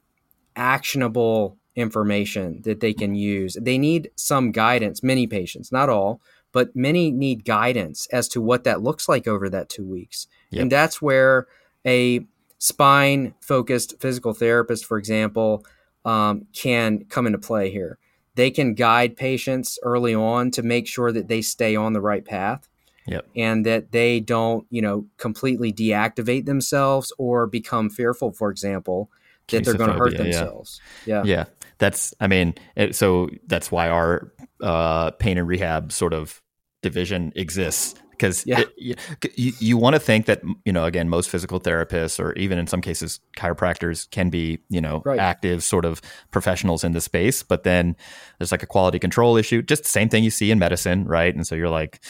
[0.57, 3.57] actionable information that they can use.
[3.61, 5.03] They need some guidance.
[5.03, 6.21] Many patients, not all,
[6.53, 10.27] but many need guidance as to what that looks like over that two weeks.
[10.51, 10.63] Yep.
[10.63, 11.47] And that's where
[11.87, 12.27] a
[12.59, 15.65] spine focused physical therapist, for example,
[16.05, 17.99] um, can come into play here.
[18.35, 22.25] They can guide patients early on to make sure that they stay on the right
[22.25, 22.69] path
[23.09, 23.27] Yep.
[23.37, 29.11] and that they don't, you know, completely deactivate themselves or become fearful, for example,
[29.49, 30.23] that they're going to hurt Kinesiophobia, yeah.
[30.25, 30.81] themselves.
[31.07, 31.23] Yeah.
[31.25, 31.45] Yeah,
[31.79, 32.15] that's.
[32.21, 34.33] I mean, it, so that's why our
[34.63, 36.43] uh, pain and rehab sort of
[36.83, 38.65] division exists because Yeah.
[38.77, 38.95] you,
[39.37, 42.67] you, you want to think that you know again most physical therapists or even in
[42.67, 45.21] some cases chiropractors can be you know Right.
[45.21, 46.01] active sort of
[46.33, 47.97] professionals in the space but then
[48.39, 51.33] there's like a quality control issue just the same thing you see in medicine right
[51.35, 52.01] and so you're like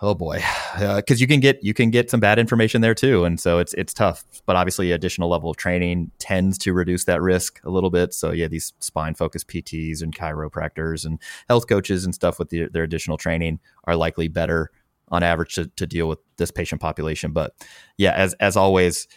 [0.00, 0.42] oh boy.
[0.70, 3.58] Uh, because you can get you can get some bad information there too and so
[3.58, 4.24] it's it's tough.
[4.46, 8.14] But obviously additional level of training tends to reduce that risk a little bit.
[8.14, 12.68] So yeah these spine focused pts and chiropractors and health coaches and stuff with the,
[12.68, 14.70] their additional training are likely better
[15.08, 17.32] on average to, to deal with this patient population.
[17.32, 17.52] But
[17.98, 19.08] yeah as as always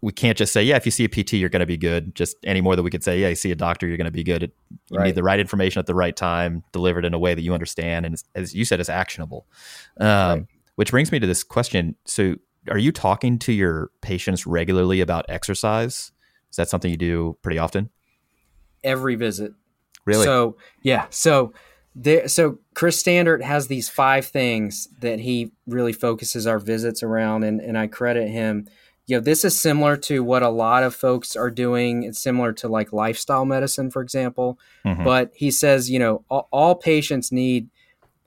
[0.00, 2.14] we can't just say yeah if you see a pt you're going to be good
[2.14, 4.10] just any more than we could say yeah you see a doctor you're going to
[4.10, 4.54] be good It-
[4.90, 5.06] you Right.
[5.06, 8.06] need the right information at the right time delivered in a way that you understand
[8.06, 9.46] and as you said it's actionable
[10.00, 10.46] um, Right.
[10.76, 12.36] which brings me to this question so
[12.70, 16.12] are you talking to your patients regularly about exercise
[16.50, 17.90] is that something you do pretty often
[18.84, 19.52] Every visit.
[20.04, 21.52] really So yeah, so
[21.96, 22.28] there.
[22.28, 27.60] So Chris Standaert has these five things that he really focuses our visits around, and
[27.60, 28.68] and I credit him.
[29.06, 32.02] You know, this is similar to what a lot of folks are doing.
[32.02, 34.58] It's similar to like lifestyle medicine, for example.
[34.84, 35.04] Mhm.
[35.04, 37.68] But he says, you know, all, all patients need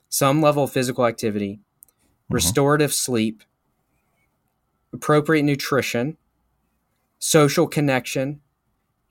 [0.08, 1.60] some level of physical activity,
[2.30, 3.42] restorative sleep,
[4.92, 6.16] appropriate nutrition,
[7.18, 8.40] social connection,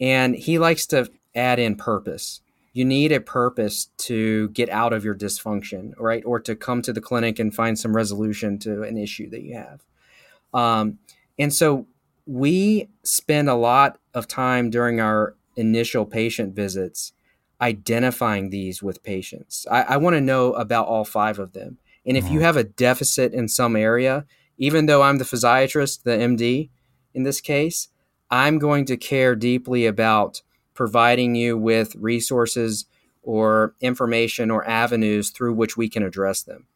[0.01, 2.41] and he likes to add in purpose.
[2.73, 6.23] You need a purpose to get out of your dysfunction, right?
[6.25, 9.55] Or to come to the clinic and find some resolution to an issue that you
[9.55, 9.83] have.
[10.53, 10.97] Um,
[11.39, 11.87] and so
[12.25, 17.13] we spend a lot of time during our initial patient visits
[17.61, 19.65] identifying these with patients.
[19.69, 21.77] I, I want to know about all five of them.
[22.05, 24.25] And if you have a deficit in some area,
[24.57, 26.69] even though I'm the physiatrist, the MD
[27.13, 27.89] in this case,
[28.31, 30.41] I'm going to care deeply about
[30.73, 32.85] providing you with resources
[33.21, 36.67] or information or avenues through which we can address them.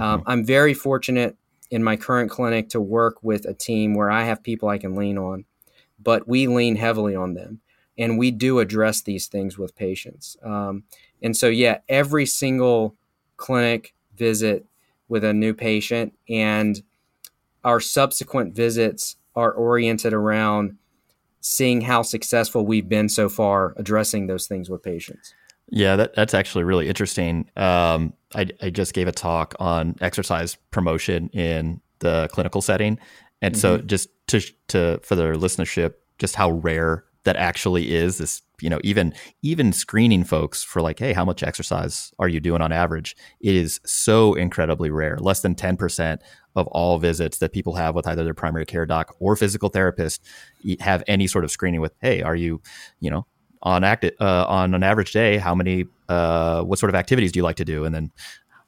[0.00, 1.36] Um, I'm very fortunate
[1.74, 4.94] in my current clinic to work with a team where I have people I can
[4.94, 5.44] lean on,
[6.00, 7.62] but we lean heavily on them.
[7.98, 10.36] And we do address these things with patients.
[10.44, 10.84] Um,
[11.20, 12.94] and so, yeah, every single
[13.36, 14.66] clinic visit
[15.08, 16.80] with a new patient and
[17.64, 20.76] our subsequent visits are oriented around
[21.40, 25.34] seeing how successful we've been so far addressing those things with patients.
[25.70, 27.48] Yeah, that, that's actually really interesting.
[27.56, 32.98] Um, I, I just gave a talk on exercise promotion in the clinical setting,
[33.40, 38.18] and so just to to for the listenership, just how rare that actually is.
[38.18, 42.40] This you know even even screening folks for like, hey, how much exercise are you
[42.40, 43.16] doing on average?
[43.40, 45.16] It is so incredibly rare.
[45.18, 46.20] Less than ten percent
[46.56, 50.22] of all visits that people have with either their primary care doc or physical therapist
[50.80, 52.60] have any sort of screening with, hey, are you
[53.00, 53.26] you know
[53.64, 57.38] on act uh, on an average day, how many uh, what sort of activities do
[57.38, 58.12] you like to do, and then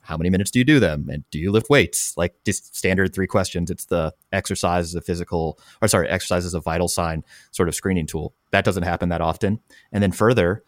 [0.01, 2.17] how many minutes do you do them, and do you lift weights?
[2.17, 3.71] Like just standard three questions.
[3.71, 7.75] It's the exercise as a physical, or sorry, exercise as a vital sign sort of
[7.75, 8.33] screening tool.
[8.53, 9.61] That doesn't happen that often.
[9.93, 10.63] And then further,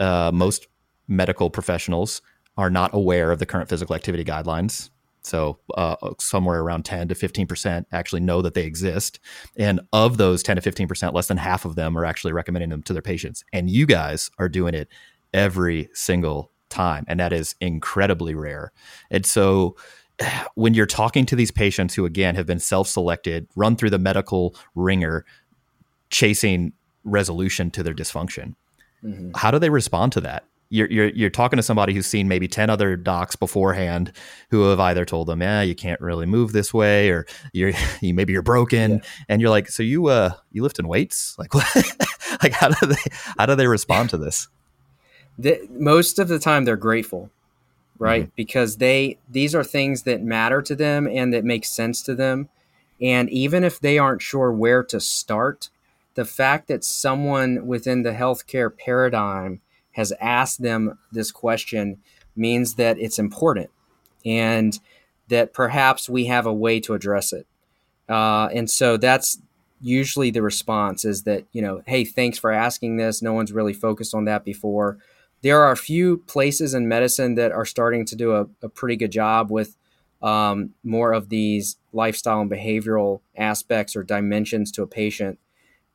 [0.00, 0.68] uh, most
[1.06, 2.22] medical professionals
[2.56, 4.90] are not aware of the current physical activity guidelines.
[5.28, 9.20] So uh, somewhere around 10 to 15% actually know that they exist.
[9.56, 12.82] And of those 10 to 15%, less than half of them are actually recommending them
[12.84, 13.44] to their patients.
[13.52, 14.88] And you guys are doing it
[15.32, 17.04] every single time.
[17.08, 18.72] And that is incredibly rare.
[19.10, 19.76] And so
[20.54, 23.98] when you're talking to these patients who, again, have been self selected, run through the
[23.98, 25.24] medical ringer,
[26.10, 26.72] chasing
[27.04, 28.54] resolution to their dysfunction,
[29.36, 30.44] how do they respond to that?
[30.70, 34.12] You're, you're, you're talking to somebody who's seen maybe 10 other docs beforehand
[34.50, 38.12] who have either told them, yeah, you can't really move this way, or you're, you,
[38.12, 39.00] maybe you're broken.
[39.28, 41.36] And you're like, so you, uh, you lifting weights?
[41.38, 41.74] Like, what?
[42.42, 44.48] like, how do they, how do they respond to this?
[45.38, 47.30] the, most of the time they're grateful
[47.98, 52.14] right because they these are things that matter to them and that make sense to
[52.14, 52.48] them
[53.00, 55.70] and even if they aren't sure where to start
[56.14, 59.60] the fact that someone within the healthcare paradigm
[59.98, 61.98] has asked them this question
[62.36, 63.68] means that it's important
[64.24, 64.78] and
[65.26, 67.48] that perhaps we have a way to address it.
[68.08, 69.42] Uh, and so that's
[69.80, 73.20] usually the response is that you know hey thanks for asking this.
[73.22, 74.98] No one's really focused on that before.
[75.42, 78.96] There are a few places in medicine that are starting to do a, a pretty
[78.96, 79.76] good job with
[80.22, 85.38] um, more of these lifestyle and behavioral aspects or dimensions to a patient.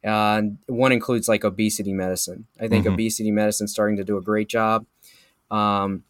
[0.04, 2.46] Uh, one includes like obesity medicine.
[2.60, 2.94] I think Mhm.
[2.94, 4.86] obesity medicine is starting to do a great job.
[5.50, 6.04] Um,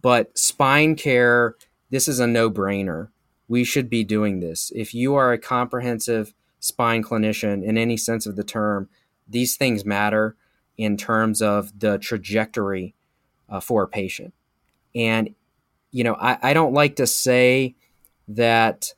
[0.00, 1.56] but spine care,
[1.90, 3.08] this is a no brainer.
[3.48, 4.70] We should be doing this.
[4.74, 8.88] If you are a comprehensive spine clinician in any sense of the term,
[9.28, 10.36] these things matter
[10.76, 12.94] in terms of the trajectory
[13.48, 14.32] uh, for a patient.
[14.94, 15.34] And,
[15.90, 17.74] you know, I, I don't like to say
[18.28, 18.94] that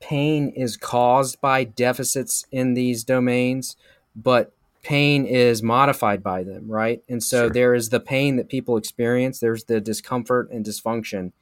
[0.00, 3.76] pain is caused by deficits in these domains,
[4.14, 7.02] but pain is modified by them, right?
[7.08, 7.50] And so sure.
[7.50, 11.32] there is the pain that people experience, there's the discomfort and dysfunction,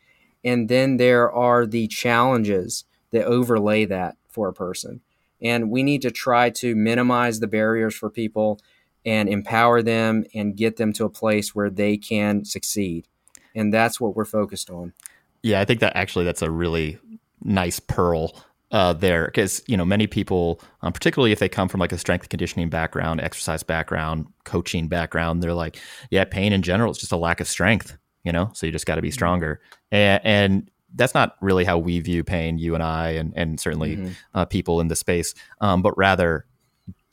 [0.43, 5.01] and then there are the challenges that overlay that for a person.
[5.41, 8.61] And we need to try to minimize the barriers for people
[9.05, 13.07] and empower them and get them to a place where they can succeed.
[13.55, 14.95] And that's what we're focused on.
[15.43, 16.99] Yeah, I think that actually that's a really
[17.45, 18.35] nice pearl
[18.71, 21.99] uh, there because you know many people, um, particularly if they come from like a
[21.99, 25.79] strength conditioning background, exercise background, coaching background, they're like,
[26.11, 28.51] yeah, pain in general is just a lack of strength, you know.
[28.55, 29.15] So you just got to be mm-hmm.
[29.15, 29.61] stronger,
[29.93, 33.97] and, and, that's not really how we view pain, you and I, and and certainly
[33.97, 34.13] mm-hmm.
[34.33, 36.47] uh, people in the space, um, but rather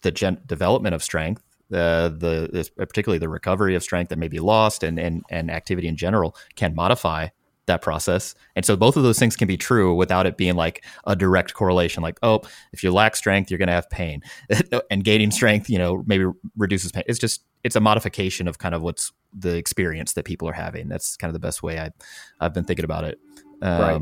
[0.04, 4.40] the gen- development of strength the the particularly the recovery of strength that may be
[4.40, 7.30] lost and and and activity in general can modify
[7.68, 8.36] that process.
[8.56, 11.54] And so both of those things can be true without it being like a direct
[11.54, 12.42] correlation like oh
[12.74, 14.22] if you lack strength you're going to have pain
[14.92, 16.26] and gaining strength you know maybe
[16.58, 17.04] reduces pain.
[17.08, 20.88] It's just it's a modification of kind of what's the experience that people are having.
[20.88, 21.92] That's kind of the best way I
[22.40, 23.20] I've been thinking about it.
[23.62, 24.02] Um, right.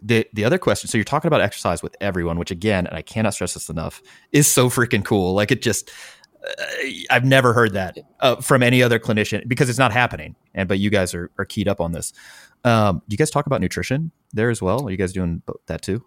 [0.00, 3.02] The the other question, so you're talking about exercise with everyone, which again, and I
[3.02, 5.34] cannot stress this enough, is so freaking cool.
[5.34, 5.90] Like it just
[7.10, 10.36] I've never heard that uh, from any other clinician because it's not happening.
[10.54, 12.12] And but you guys are, are keyed up on this.
[12.64, 14.86] Um, do you guys talk about nutrition there as well?
[14.86, 16.04] Are you guys doing that too?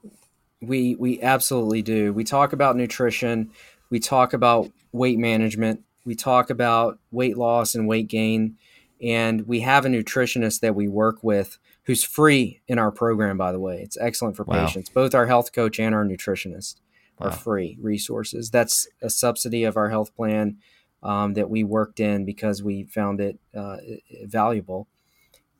[0.61, 2.13] We we absolutely do.
[2.13, 3.51] We talk about nutrition.
[3.89, 5.83] We talk about weight management.
[6.05, 8.57] We talk about weight loss and weight gain.
[9.01, 13.51] And we have a nutritionist that we work with who's free in our program, by
[13.51, 13.81] the way.
[13.81, 14.65] It's excellent for wow.
[14.65, 14.89] patients.
[14.89, 16.75] Both our health coach and our nutritionist
[17.19, 17.35] are wow.
[17.35, 18.49] free resources.
[18.49, 20.57] That's a subsidy of our health plan
[21.03, 23.77] um, that we worked in because we found it uh,
[24.23, 24.87] valuable.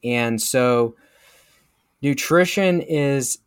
[0.03, 0.95] And so,
[2.01, 3.39] nutrition is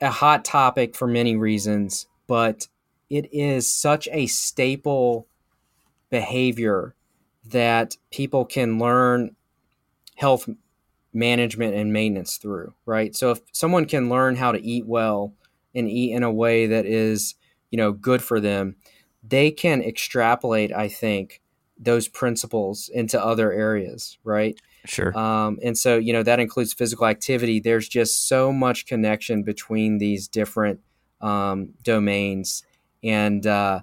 [0.00, 2.68] a hot topic for many reasons, but
[3.10, 5.26] it is such a staple
[6.10, 6.94] behavior
[7.44, 9.34] that people can learn
[10.16, 10.48] health
[11.12, 13.14] management and maintenance through, right?
[13.16, 15.32] So if someone can learn how to eat well
[15.74, 17.34] and eat in a way that is
[17.70, 18.76] you know good for them
[19.22, 21.40] they can extrapolate i think
[21.78, 24.60] those principles into other areas right?
[24.84, 25.16] Sure.
[25.16, 27.60] Um, and so you know that includes physical activity.
[27.60, 30.80] There's just so much connection between these different
[31.20, 32.62] um, domains.
[33.02, 33.80] And uh,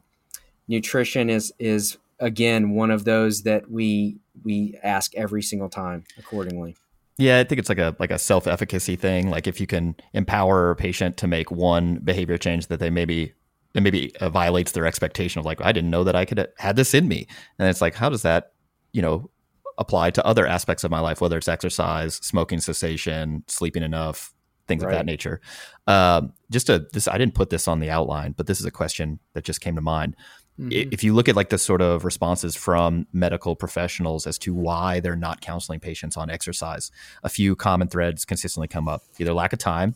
[0.68, 6.76] nutrition is is again one of those that we we ask every single time accordingly.
[7.18, 9.30] Yeah, I think it's like a like a self efficacy thing.
[9.30, 13.34] Like if you can empower a patient to make one behavior change that they maybe
[13.76, 16.48] and maybe uh, violates their expectation of like I didn't know that I could have
[16.58, 17.28] had this in me,
[17.60, 18.54] and it's like how does that
[18.94, 19.30] you know
[19.78, 24.34] apply to other aspects of my life, whether it's exercise, smoking cessation, sleeping enough,
[24.68, 24.94] things right.
[24.94, 25.42] of that nature.
[25.88, 28.72] Um, just a this I didn't put this on the outline, but this is a
[28.72, 30.16] question that just came to mind.
[30.60, 30.90] Mm-hmm.
[30.94, 35.02] If you look at like the sort of responses from medical professionals as to why
[35.02, 36.92] they're not counseling patients on exercise,
[37.24, 39.96] a few common threads consistently come up: either lack of time,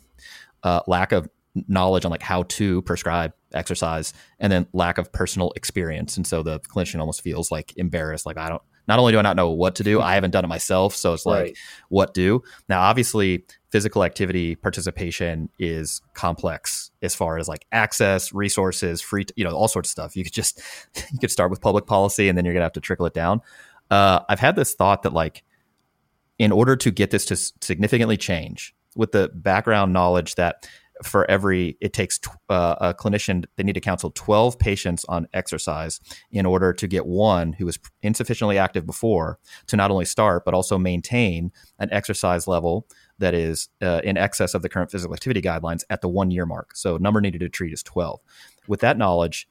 [0.62, 1.28] uh, lack of
[1.66, 6.16] knowledge on like how to prescribe exercise and then lack of personal experience.
[6.16, 9.22] And so the clinician almost feels like embarrassed like i don't not only do i
[9.22, 10.94] not know what to do i haven't done it myself.
[10.94, 11.58] So it's like right.
[11.88, 12.42] what do?
[12.68, 19.44] Now obviously physical activity participation is complex as far as like access resources free you
[19.44, 20.16] know all sorts of stuff.
[20.16, 20.60] You could just
[21.12, 23.40] you could start with public policy and then you're gonna have to trickle it down.
[23.90, 25.42] Uh, i've had this thought that like
[26.38, 30.68] in order to get this to significantly change with the background knowledge that
[31.02, 36.00] for every it takes uh, a clinician they need to counsel 12 patients on exercise
[36.30, 40.54] in order to get one who was insufficiently active before to not only start but
[40.54, 42.86] also maintain an exercise level
[43.18, 46.46] that is uh, in excess of the current physical activity guidelines at the one year
[46.46, 46.74] mark.
[46.74, 48.20] So number needed to treat is 12
[48.66, 49.48] with that knowledge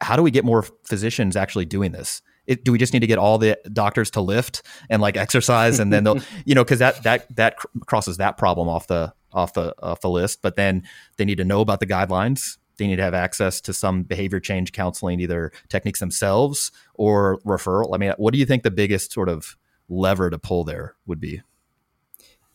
[0.00, 2.22] how do we get more physicians actually doing this?
[2.46, 5.78] It, do we just need to get all the doctors to lift and like exercise
[5.80, 7.56] and then they'll you know because that that that
[7.86, 10.42] crosses that problem off the off the off the list.
[10.42, 10.82] But then
[11.16, 12.58] they need to know about the guidelines.
[12.76, 17.94] They need to have access to some behavior change counseling, either techniques themselves or referral.
[17.94, 19.56] I mean, what do you think the biggest sort of
[19.88, 21.42] lever to pull there would be?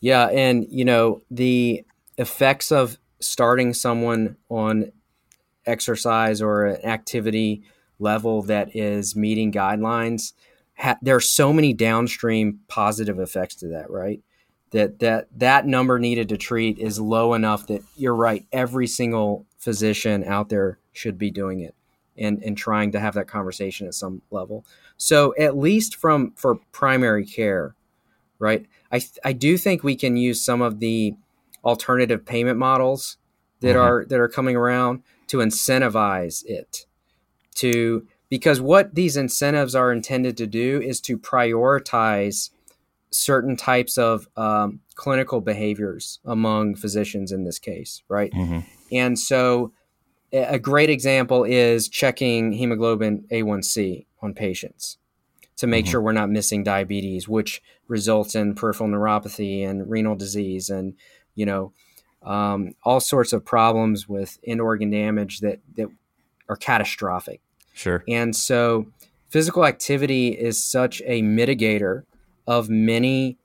[0.00, 1.84] Yeah, and you know the
[2.16, 4.92] effects of starting someone on
[5.66, 7.62] exercise or an activity
[7.98, 10.32] level that is meeting guidelines
[10.76, 14.20] ha- there are so many downstream positive effects to that right
[14.74, 19.46] that that that number needed to treat is low enough that you're right every single
[19.56, 21.74] physician out there should be doing it
[22.18, 24.64] and and trying to have that conversation at some level
[24.96, 27.76] so at least from for primary care
[28.40, 31.14] right i i do think we can use some of the
[31.64, 33.16] alternative payment models
[33.60, 33.80] that Mhm.
[33.82, 36.84] are that are coming around to incentivize it
[37.54, 42.50] to because what these incentives are intended to do is to prioritize
[43.14, 48.32] certain types of um, clinical behaviors among physicians in this case, right?
[48.32, 48.64] Mhm.
[48.92, 49.72] And so,
[50.32, 54.98] a great example is checking hemoglobin A1C on patients
[55.56, 55.90] to make Mhm.
[55.90, 60.94] sure we're not missing diabetes, which results in peripheral neuropathy and renal disease, and
[61.36, 61.72] you know,
[62.22, 65.88] um, all sorts of problems with end organ damage that that
[66.48, 67.40] are catastrophic.
[67.72, 68.02] Sure.
[68.08, 68.86] And so
[69.30, 72.02] physical activity is such a mitigator
[72.46, 73.38] of many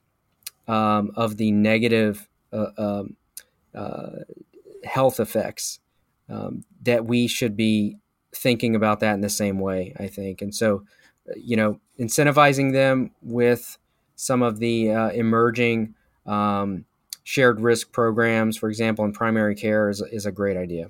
[0.68, 3.16] um, of the negative uh, um,
[3.74, 4.10] uh,
[4.84, 5.80] health effects
[6.30, 7.98] um, that we should be
[8.34, 10.42] thinking about that in the same way, I think.
[10.42, 10.84] And so,
[11.30, 13.78] uh, you know, incentivizing them with
[14.16, 15.96] some of the uh, emerging
[16.26, 16.86] um,
[17.24, 20.90] shared risk programs, for example, in primary care, is, is a great idea.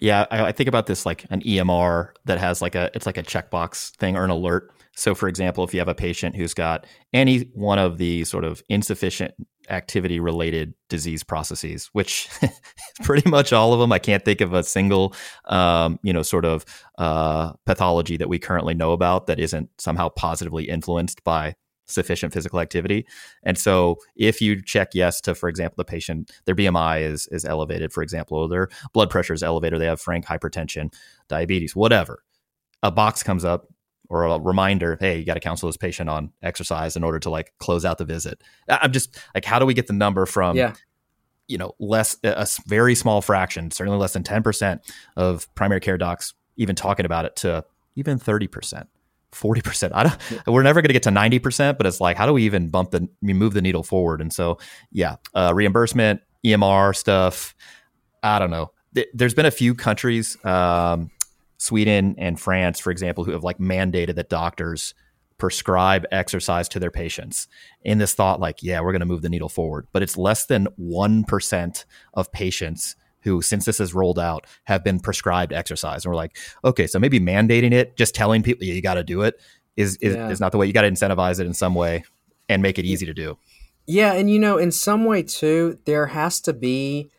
[0.00, 3.18] Yeah, I, I think about this like an EMR that has like a it's like
[3.18, 4.72] a checkbox thing or an alert.
[4.94, 8.44] So, for example, if you have a patient who's got any one of the sort
[8.44, 9.32] of insufficient
[9.70, 12.28] activity related disease processes, which
[13.02, 15.14] pretty much all of them, I can't think of a single,
[15.46, 16.66] um, you know, sort of
[16.98, 21.54] uh, pathology that we currently know about that isn't somehow positively influenced by
[21.86, 23.06] sufficient physical activity.
[23.42, 27.44] And so if you check yes to, for example, the patient, their BMI is is
[27.44, 30.92] elevated, for example, or their blood pressure is elevated, they have frank hypertension,
[31.28, 32.22] diabetes, whatever.
[32.82, 33.68] A box comes up
[34.08, 37.30] or a reminder, hey, you got to counsel this patient on exercise in order to
[37.30, 38.42] like close out the visit.
[38.68, 40.74] I'm just like, how do we get the number from Yeah.
[41.48, 44.80] you know less a very small fraction, certainly less than 10%
[45.16, 47.64] of primary care docs even talking about it to
[47.96, 48.86] even 30%.
[49.32, 49.90] 40%.
[49.94, 52.42] I don't we're never going to get to 90%, but it's like how do we
[52.44, 54.20] even bump the move the needle forward?
[54.20, 54.58] And so,
[54.90, 57.54] yeah, uh, reimbursement, EMR stuff,
[58.22, 58.72] I don't know.
[58.94, 61.10] Th- There's been a few countries um,
[61.62, 64.94] Sweden and France, for example, who have like mandated that doctors
[65.38, 67.48] prescribe exercise to their patients.
[67.82, 69.86] In this thought like yeah we're going to move the needle forward.
[69.92, 71.84] But it's less than 1%
[72.14, 76.04] of patients who since this has rolled out have been prescribed exercise.
[76.04, 79.04] And we're like okay so maybe mandating it just telling people yeah, you got to
[79.04, 79.40] do it
[79.76, 80.28] is is, Yeah.
[80.28, 80.66] is not the way.
[80.66, 82.04] You got to incentivize it in some way
[82.48, 83.38] and make it easy to do.
[83.86, 87.10] Yeah, and you know, in some way too, there has to be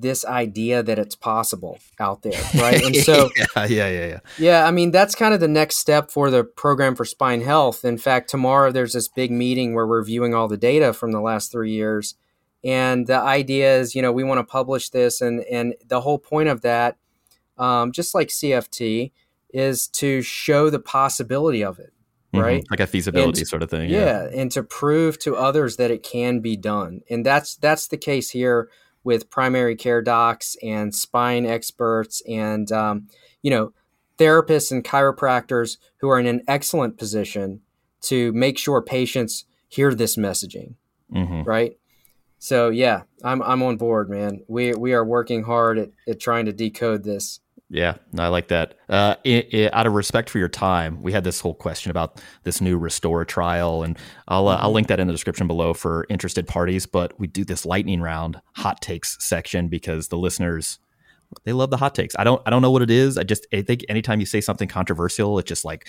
[0.00, 2.82] this idea that it's possible out there, right?
[2.82, 6.10] And so, yeah yeah yeah yeah yeah, I mean, that's kind of the next step
[6.10, 7.84] for the program for spine health.
[7.84, 11.20] In fact, tomorrow there's this big meeting where we're viewing all the data from the
[11.20, 12.14] last three years.
[12.62, 16.18] And the idea is, you know, we want to publish this, and and the whole
[16.18, 16.96] point of that,
[17.56, 19.12] um, just like CFT,
[19.52, 21.92] is to show the possibility of it,
[22.34, 22.42] Mhm.
[22.42, 22.64] right?
[22.70, 24.28] like a feasibility And- sort of thing yeah.
[24.32, 28.30] and to prove to others that it can be done and that's that's the case
[28.30, 28.68] here
[29.04, 33.08] with primary care docs and spine experts and um,
[33.42, 33.72] you know
[34.18, 37.60] therapists and chiropractors who are in an excellent position
[38.02, 40.74] to make sure patients hear this messaging
[41.10, 41.76] hmm right?
[42.38, 44.42] So yeah i'm, I'm on board man.
[44.48, 47.40] We, we are working hard at, at trying to decode this
[47.72, 48.74] Yeah, I like that.
[48.88, 52.20] Uh, i i out of respect for your time, we had this whole question about
[52.42, 53.96] this new Restore trial, and
[54.26, 56.84] I'll uh, I'll link that in the description below for interested parties.
[56.86, 60.80] But we do this lightning round hot takes section because the listeners
[61.44, 62.16] they love the hot takes.
[62.18, 63.16] I don't I don't know what it is.
[63.16, 65.86] I just I think anytime you say something controversial, it just like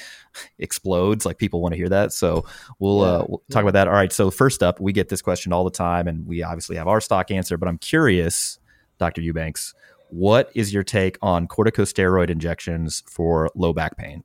[0.60, 1.26] explodes.
[1.26, 2.14] Like people want to hear that.
[2.14, 2.46] So
[2.78, 3.88] we'll uh, we'll talk about that.
[3.88, 4.14] All right.
[4.14, 7.02] So first up, we get this question all the time, and we obviously have our
[7.02, 7.58] stock answer.
[7.58, 8.60] But I'm curious,
[9.00, 9.74] Doctor Eubanks,
[10.12, 14.24] what is your take on corticosteroid injections for low back pain?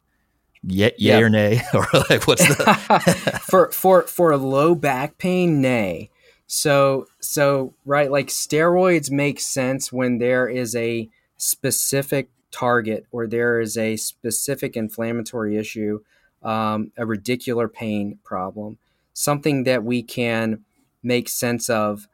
[0.63, 1.19] Yay, yay Yeah.
[1.21, 3.41] or nay, or like what's the?
[3.49, 6.11] for for for a low back pain nay
[6.49, 13.61] so so right like steroids make sense when there is a specific target or there
[13.61, 15.99] is a specific inflammatory issue
[16.43, 18.79] um, a radicular pain problem
[19.13, 20.65] something that we can
[21.03, 22.07] make sense of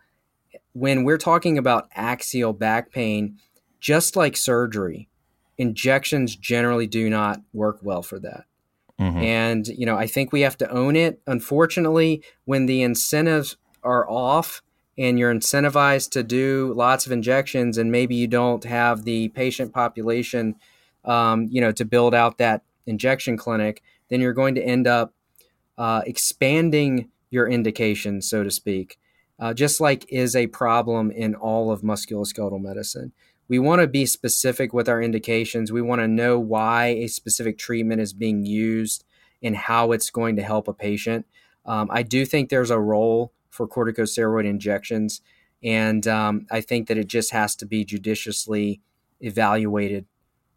[0.73, 3.39] when we're talking about axial back pain
[3.83, 5.09] just like surgery
[5.59, 8.45] injections generally do not work well for that
[8.99, 9.23] Mhm.
[9.23, 11.21] and, you know, I think we have to own it.
[11.27, 14.63] Unfortunately, when the incentives are off
[14.97, 19.73] and you're incentivized to do lots of injections and maybe you don't have the patient
[19.73, 20.55] population,
[21.05, 25.13] um, you know, to build out that injection clinic, then you're going to end up
[25.79, 28.99] uh, expanding your indication, so to speak,
[29.41, 33.13] uh, just like is a problem in all of musculoskeletal medicine.
[33.53, 35.71] We want to be specific with our indications.
[35.71, 39.05] We want to know why a specific treatment is being used
[39.43, 41.27] and how it's going to help a patient.
[41.67, 45.21] Um, I do think there's a role for corticosteroid injections
[45.63, 48.81] and um, I think that it just has to be judiciously
[49.21, 50.07] evaluated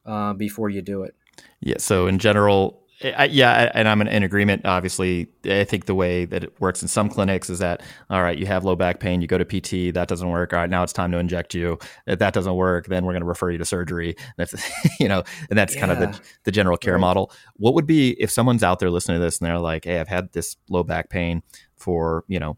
[0.05, 1.15] uh, before you do it.
[1.59, 1.79] Yeah.
[1.79, 4.65] So in general, I, yeah, and I'm in agreement.
[4.65, 8.37] Obviously, I think the way that it works in some clinics is that all right,
[8.37, 10.53] you have low back pain, you go to PT, that doesn't work.
[10.53, 11.77] All right, now it's time to inject you.
[12.07, 14.15] If that doesn't work, then we're going to refer you to surgery.
[14.37, 15.81] And if, you know, and that's yeah.
[15.81, 17.01] kind of the, the general care right.
[17.01, 17.31] model.
[17.57, 20.07] What would be if someone's out there listening to this and they're like, "Hey, I've
[20.07, 21.43] had this low back pain
[21.75, 22.57] for you know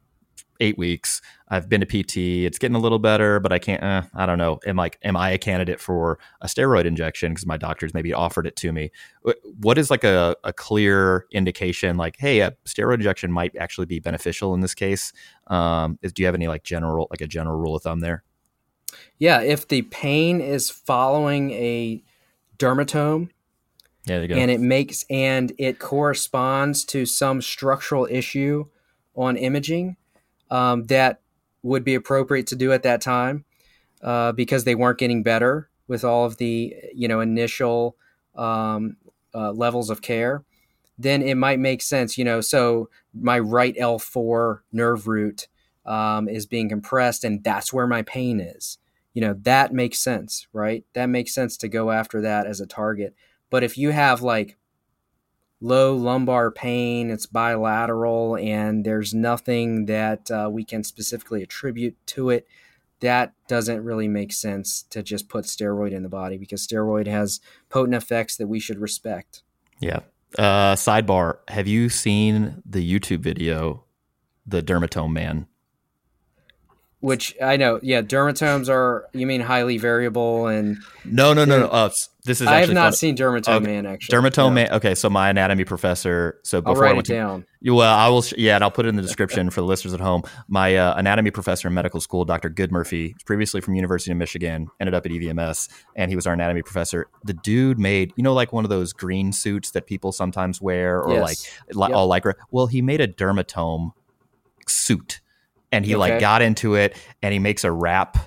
[0.60, 1.22] eight weeks.
[1.49, 2.45] I've been to PT.
[2.45, 3.82] It's getting a little better, but I can't.
[3.82, 4.60] Uh, I don't know.
[4.66, 8.45] Am like, am I a candidate for a steroid injection because my doctors maybe offered
[8.47, 8.91] it to me?
[9.60, 11.97] What is like a, a clear indication?
[11.97, 15.14] Like, hey, a steroid injection might actually be beneficial in this case.
[15.47, 18.24] Um, is, do you have any like general, like a general rule of thumb there?
[19.18, 22.03] Yeah, if the pain is following a
[22.58, 23.30] dermatome,
[24.05, 28.66] yeah, and it makes and it corresponds to some structural issue
[29.16, 29.97] on imaging
[30.49, 31.21] um, that
[31.63, 33.45] would be appropriate to do at that time
[34.01, 37.95] uh, because they weren't getting better with all of the you know initial
[38.35, 38.97] um,
[39.33, 40.43] uh, levels of care
[40.97, 42.41] then it might make sense you know.
[42.41, 45.47] So my right l4 nerve root
[45.85, 48.77] um, is being compressed and that's where my pain is.
[49.13, 50.83] You know that makes sense right?
[50.93, 53.15] That makes sense to go after that as a target.
[53.49, 54.57] But if you have like
[55.60, 62.30] low lumbar pain, it's bilateral, and there's nothing that uh, we can specifically attribute to
[62.30, 62.47] it.
[62.99, 67.39] That doesn't really make sense to just put steroid in the body because steroid has
[67.70, 69.43] potent effects that we should respect.
[69.80, 69.99] Yeah.
[70.38, 73.86] Uh, sidebar Have you seen the YouTube video,
[74.45, 75.47] The Dermatome Man?
[76.99, 79.08] Which I know, yeah, dermatomes are.
[79.14, 80.80] You mean highly variable and?
[81.05, 81.68] No, no, no, no.
[81.68, 81.89] Uh,
[82.28, 82.47] this is.
[82.47, 82.93] I have not fun.
[82.93, 83.65] seen Dermatome okay.
[83.65, 84.17] Man actually.
[84.17, 84.71] Dermatome Man.
[84.73, 86.39] Okay, so my anatomy professor.
[86.43, 87.45] So before I'll write I went it down.
[87.63, 88.23] To, well, I will.
[88.38, 90.21] Yeah, and I'll put it in the description for the listeners at home.
[90.47, 92.49] My uh, anatomy professor in medical school, Dr.
[92.49, 96.61] Goodmurphy, previously from University of Michigan, ended up at EVMS, and he was our anatomy
[96.61, 97.07] professor.
[97.23, 101.01] The dude made, you know, like one of those green suits that people sometimes wear,
[101.01, 101.21] or yes.
[101.69, 101.95] like yep.
[101.95, 102.34] all lycra.
[102.51, 103.93] Well, he made a dermatome
[104.67, 105.21] suit
[105.71, 105.99] and he okay.
[105.99, 108.17] like got into it and he makes a rap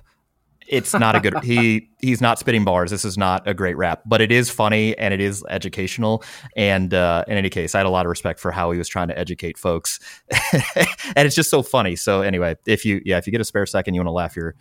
[0.70, 4.02] it's not a good he he's not spitting bars this is not a great rap
[4.06, 6.22] but it is funny and it is educational
[6.56, 8.88] and uh, in any case i had a lot of respect for how he was
[8.88, 9.98] trying to educate folks
[10.52, 13.66] and it's just so funny so anyway if you yeah if you get a spare
[13.66, 14.54] second you want to laugh your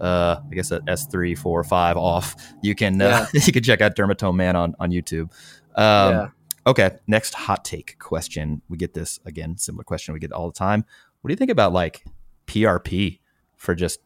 [0.00, 2.36] uh, I guess at S three, four, five off.
[2.62, 3.40] You can uh, yeah.
[3.46, 5.32] you can check out Dermatome Man on on YouTube.
[5.74, 6.28] Um, yeah.
[6.68, 8.62] Okay, next hot take question.
[8.68, 10.84] We get this again, similar question we get all the time.
[11.20, 12.04] What do you think about like
[12.46, 13.20] PRP
[13.56, 14.00] for just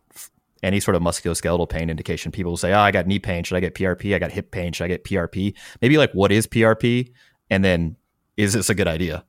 [0.62, 2.32] any sort of musculoskeletal pain indication.
[2.32, 3.44] People will say, "Oh, I got knee pain.
[3.44, 4.14] Should I get PRP?
[4.14, 4.72] I got hip pain.
[4.72, 7.12] Should I get PRP?" Maybe like, what is PRP?
[7.50, 7.96] And then,
[8.36, 9.24] is this a good idea?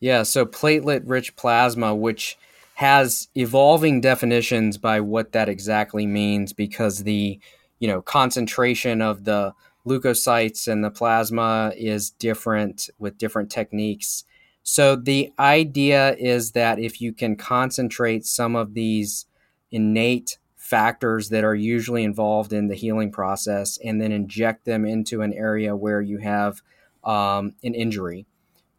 [0.00, 0.22] Yeah.
[0.22, 2.38] So platelet-rich plasma, which
[2.74, 7.38] has evolving definitions by what that exactly means, because the
[7.78, 9.52] you know concentration of the
[9.86, 14.24] leukocytes and the plasma is different with different techniques.
[14.62, 19.26] So the idea is that if you can concentrate some of these
[19.70, 25.22] innate factors that are usually involved in the healing process and then inject them into
[25.22, 26.62] an area where you have
[27.02, 28.26] um, an injury,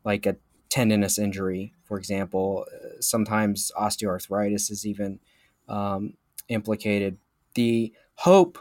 [0.03, 0.37] like a
[0.69, 2.65] tendinous injury, for example.
[2.99, 5.19] Sometimes osteoarthritis is even
[5.67, 6.13] um,
[6.47, 7.17] implicated.
[7.55, 8.59] The hope,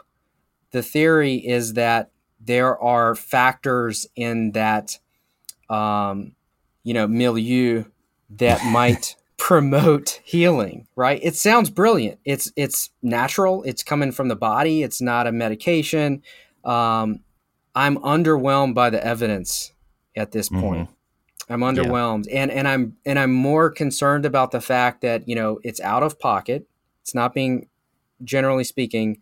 [0.71, 4.97] the theory is that there are factors in that
[5.69, 6.35] um,
[6.83, 7.85] you know milieu
[8.29, 11.19] that might promote healing right?
[11.23, 12.19] It sounds brilliant.
[12.23, 13.63] It's it's natural.
[13.63, 14.83] It's coming from the body.
[14.83, 16.21] It's not a medication.
[16.63, 17.21] Um,
[17.73, 19.71] i'm underwhelmed by the evidence
[20.15, 20.61] at this mm-hmm.
[20.61, 20.89] point.
[20.89, 21.53] Mm-hmm.
[21.53, 22.25] i'm underwhelmed.
[22.27, 22.43] Yeah.
[22.43, 26.03] and and i'm and i'm more concerned about the fact that you know it's out
[26.03, 26.67] of pocket.
[27.01, 27.67] It's not being
[28.23, 29.21] generally speaking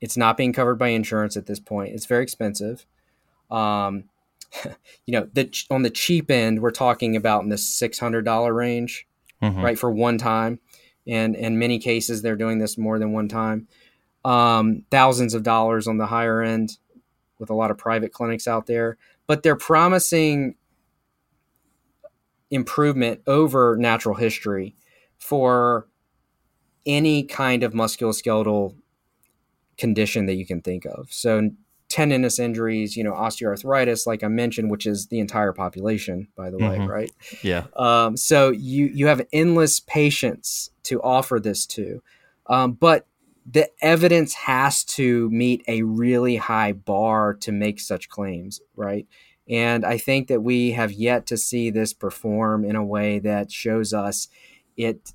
[0.00, 1.92] it's not being covered by insurance at this point.
[1.92, 2.86] It's very expensive.
[3.50, 4.04] Um,
[5.04, 8.54] you know, the on the cheap end, we're talking about in the six hundred dollar
[8.54, 9.07] range,
[9.42, 9.60] mm-hmm.
[9.60, 10.60] right, for one time,
[11.06, 13.68] and in many cases they're doing this more than one time.
[14.24, 16.78] Um, thousands of dollars on the higher end,
[17.38, 20.56] with a lot of private clinics out there, but they're promising
[22.50, 24.74] improvement over natural history
[25.18, 25.86] for
[26.86, 28.74] any kind of musculoskeletal
[29.76, 31.08] condition that you can think of.
[31.12, 31.50] So
[31.88, 36.58] tendinous injuries, you know, osteoarthritis, like I mentioned, which is the entire population, by the
[36.58, 36.82] mm-hmm.
[36.82, 37.12] way, right?
[37.42, 37.64] Yeah.
[37.76, 42.02] Um, so you you have endless patients to offer this to,
[42.46, 43.06] um, but
[43.50, 49.06] the evidence has to meet a really high bar to make such claims, right?
[49.48, 53.50] And I think that we have yet to see this perform in a way that
[53.50, 54.28] shows us
[54.76, 55.12] it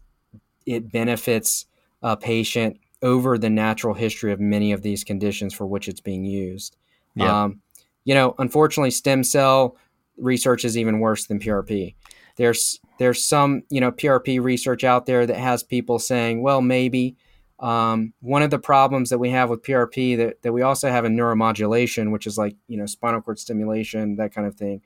[0.65, 1.65] it benefits
[2.01, 6.23] a patient over the natural history of many of these conditions for which it's being
[6.23, 6.77] used.
[7.15, 7.43] Yeah.
[7.43, 7.61] Um,
[8.05, 9.77] you know, unfortunately, stem cell
[10.17, 11.95] research is even worse than PRP.
[12.37, 17.15] There's there's some you know PRP research out there that has people saying, well, maybe.
[17.59, 21.05] Um, one of the problems that we have with PRP that, that we also have
[21.05, 24.81] in neuromodulation, which is like you know spinal cord stimulation, that kind of thing,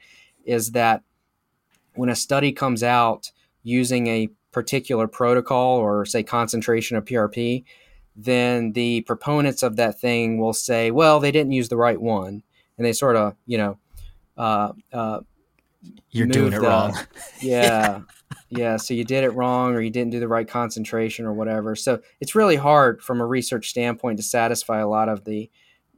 [0.45, 1.01] is that
[1.95, 3.32] when a study comes out
[3.63, 7.63] using a particular protocol or say concentration of PRP,
[8.18, 12.43] then the proponents of that thing will say, well, they didn't use the right one,
[12.78, 13.78] and they sort of you know
[14.38, 15.20] uh, uh,
[16.11, 16.97] You're doing it the- wrong.
[17.41, 18.01] yeah.
[18.49, 18.78] Yeah.
[18.78, 21.76] So you did it wrong or you didn't do the right concentration or whatever.
[21.76, 25.49] So it's really hard from a research standpoint to satisfy a lot of the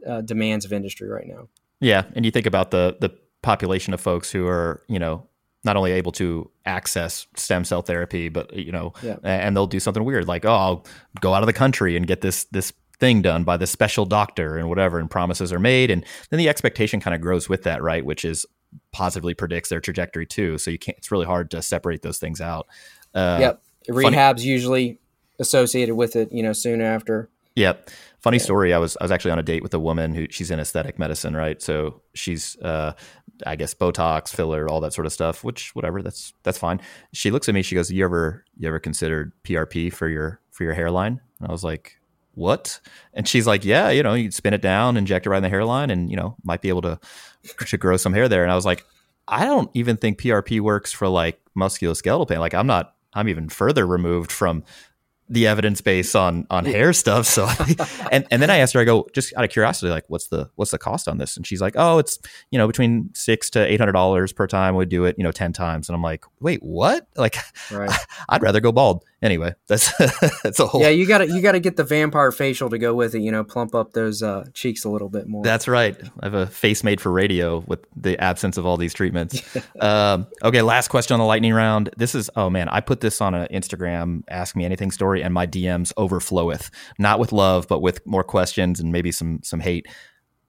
[0.07, 1.47] uh, demands of industry right now.
[1.79, 3.11] Yeah, and you think about the the
[3.43, 5.27] population of folks who are, you know,
[5.63, 9.17] not only able to access stem cell therapy, but you know, Yeah.
[9.23, 10.85] and they'll do something weird like, oh, I'll
[11.21, 14.57] go out of the country and get this this thing done by this special doctor
[14.57, 17.81] and whatever, and promises are made, and then the expectation kind of grows with that,
[17.81, 18.03] right?
[18.05, 18.45] Which is
[18.91, 20.57] positively predicts their trajectory too.
[20.57, 20.97] So you can't.
[20.97, 22.67] It's really hard to separate those things out.
[23.15, 24.99] Uh, yep rehab's usually
[25.39, 27.89] associated with it you know soon after Yep.
[28.19, 28.73] Funny story.
[28.73, 30.97] I was I was actually on a date with a woman who she's in aesthetic
[30.99, 31.61] medicine, right?
[31.61, 32.93] So she's uh
[33.45, 36.81] I guess Botox, filler, all that sort of stuff, which whatever, that's that's fine.
[37.13, 40.63] She looks at me, she goes, You ever you ever considered PRP for your for
[40.63, 41.21] your hairline?
[41.39, 41.99] And I was like,
[42.33, 42.79] What?
[43.13, 45.49] And she's like, Yeah, you know, you spin it down, inject it right in the
[45.49, 46.99] hairline and, you know, might be able to
[47.67, 48.43] to grow some hair there.
[48.43, 48.85] And I was like,
[49.27, 52.39] I don't even think PRP works for like musculoskeletal pain.
[52.39, 54.63] Like I'm not I'm even further removed from
[55.29, 57.25] the evidence base on on hair stuff.
[57.25, 57.47] So,
[58.11, 60.49] and and then I asked her, I go just out of curiosity, like, what's the
[60.55, 61.37] what's the cost on this?
[61.37, 62.19] And she's like, oh, it's
[62.51, 64.75] you know between six to eight hundred dollars per time.
[64.75, 65.87] We do it, you know, ten times.
[65.87, 67.07] And I'm like, wait, what?
[67.15, 67.37] Like,
[67.71, 67.91] right
[68.29, 69.03] I'd rather go bald.
[69.21, 69.91] Anyway, that's
[70.43, 70.81] that's a whole.
[70.81, 73.43] yeah you gotta you gotta get the vampire facial to go with it you know
[73.43, 75.97] plump up those uh, cheeks a little bit more That's right.
[76.21, 79.41] I have a face made for radio with the absence of all these treatments.
[79.81, 81.89] um, okay, last question on the lightning round.
[81.97, 85.33] This is oh man, I put this on an Instagram Ask Me Anything story, and
[85.33, 86.69] my DMs overfloweth.
[86.97, 89.87] Not with love, but with more questions and maybe some some hate.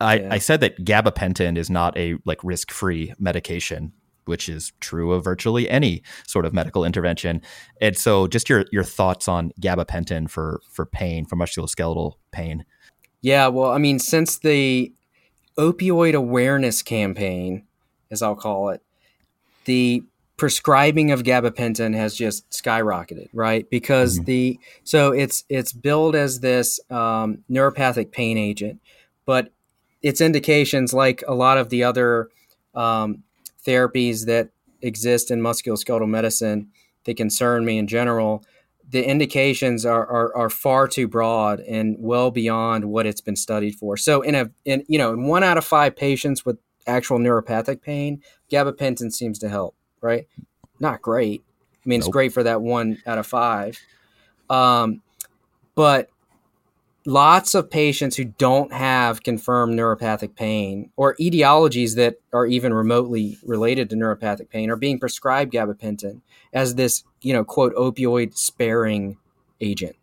[0.00, 0.28] I, Yeah.
[0.34, 3.92] I said that gabapentin is not a like risk free medication,
[4.24, 7.42] which is true of virtually any sort of medical intervention.
[7.80, 12.64] And so, just your your thoughts on gabapentin for for pain, for musculoskeletal pain.
[13.22, 14.92] Yeah, well, I mean, since the
[15.58, 17.64] opioid awareness campaign,
[18.10, 18.82] as I'll call it,
[19.66, 20.02] the
[20.40, 23.68] prescribing of gabapentin has just skyrocketed, right?
[23.68, 28.80] Because the so it's it's billed as this um, neuropathic pain agent,
[29.26, 29.52] but
[30.02, 32.30] its indications, like a lot of the other
[32.74, 33.22] um,
[33.66, 34.50] therapies that
[34.82, 36.70] exist in musculoskeletal medicine
[37.04, 38.44] that concern me in general,
[38.88, 43.74] the indications are, are, are far too broad and well beyond what it's been studied
[43.74, 43.96] for.
[43.96, 47.82] So in a in you know in one out of five patients with actual neuropathic
[47.82, 49.76] pain, gabapentin seems to help.
[50.00, 50.26] Right?
[50.80, 51.42] Not great.
[51.84, 53.78] I mean, it's great for that one out of five.
[54.50, 55.02] Um,
[55.74, 56.09] but
[57.06, 63.38] lots of patients who don't have confirmed neuropathic pain or etiologies that are even remotely
[63.44, 66.20] related to neuropathic pain are being prescribed gabapentin
[66.52, 69.16] as this, you know, quote opioid sparing
[69.60, 69.96] agent.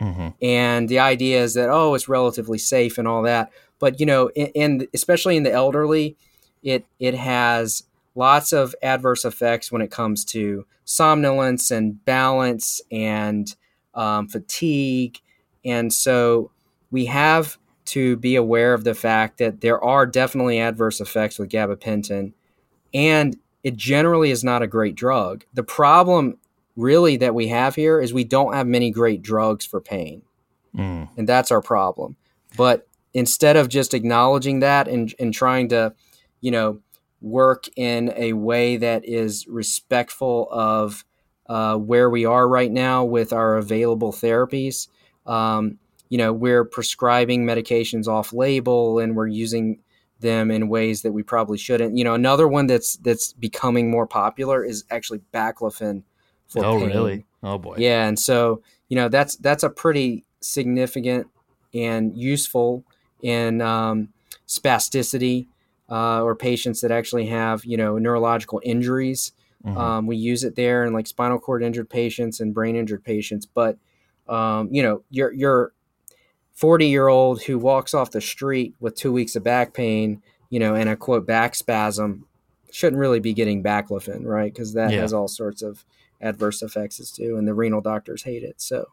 [0.00, 0.28] Mm-hmm.
[0.42, 4.28] And the idea is that oh, it's relatively safe and all that, but you know,
[4.30, 6.16] in, in especially in the elderly,
[6.62, 7.84] it it has
[8.14, 13.56] lots of adverse effects when it comes to somnolence and balance and
[13.94, 15.20] um, fatigue,
[15.64, 16.50] and so
[16.90, 21.50] we have to be aware of the fact that there are definitely adverse effects with
[21.50, 22.32] gabapentin,
[22.92, 25.44] and it generally is not a great drug.
[25.52, 26.38] The problem
[26.76, 30.22] really that we have here is we don't have many great drugs for pain
[30.76, 31.08] Mm.
[31.16, 32.16] and that's our problem.
[32.56, 35.94] But instead of just acknowledging that and, and trying to,
[36.40, 36.80] you know,
[37.20, 41.04] work in a way that is respectful of
[41.48, 44.88] uh, where we are right now with our available therapies,
[45.26, 45.78] um,
[46.08, 49.80] you know, we're prescribing medications off label and we're using
[50.20, 51.96] them in ways that we probably shouldn't.
[51.96, 56.02] You know, another one that's that's becoming more popular is actually baclofen
[56.46, 56.88] for Oh, pain.
[56.88, 57.24] really?
[57.42, 57.76] Oh boy.
[57.78, 61.26] Yeah, and so you know that's that's a pretty significant
[61.72, 62.84] and useful
[63.22, 64.10] in um,
[64.46, 65.46] spasticity
[65.90, 69.32] uh, or patients that actually have you know neurological injuries.
[69.64, 69.76] Mhm.
[69.76, 73.46] Um, we use it there in like spinal cord injured patients and brain injured patients.
[73.46, 73.78] But
[74.28, 75.72] um, you know, your your
[76.54, 80.60] forty year old who walks off the street with two weeks of back pain, you
[80.60, 82.26] know, and a quote back spasm,
[82.70, 84.52] shouldn't really be getting baclofen, right?
[84.52, 85.00] Because that Yeah.
[85.00, 85.84] has all sorts of
[86.20, 88.60] adverse effects as too, and the renal doctors hate it.
[88.60, 88.86] So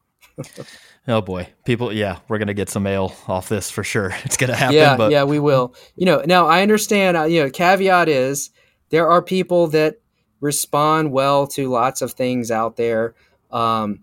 [1.08, 4.14] oh boy, people, yeah, we're gonna get some mail off this for sure.
[4.26, 4.76] It's gonna happen.
[4.76, 5.76] Yeah, but yeah, we will.
[5.96, 7.18] You know, now I understand.
[7.18, 8.50] Uh, you know, caveat is
[8.90, 9.96] there are people that
[10.40, 13.14] respond well to lots of things out there,
[13.52, 14.00] um,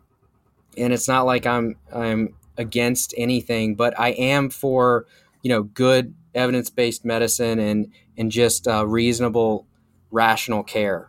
[0.79, 5.07] and it's not like I'm I'm against anything, but I am for
[5.43, 9.67] you know good evidence based medicine and and just uh, reasonable,
[10.11, 11.09] rational care.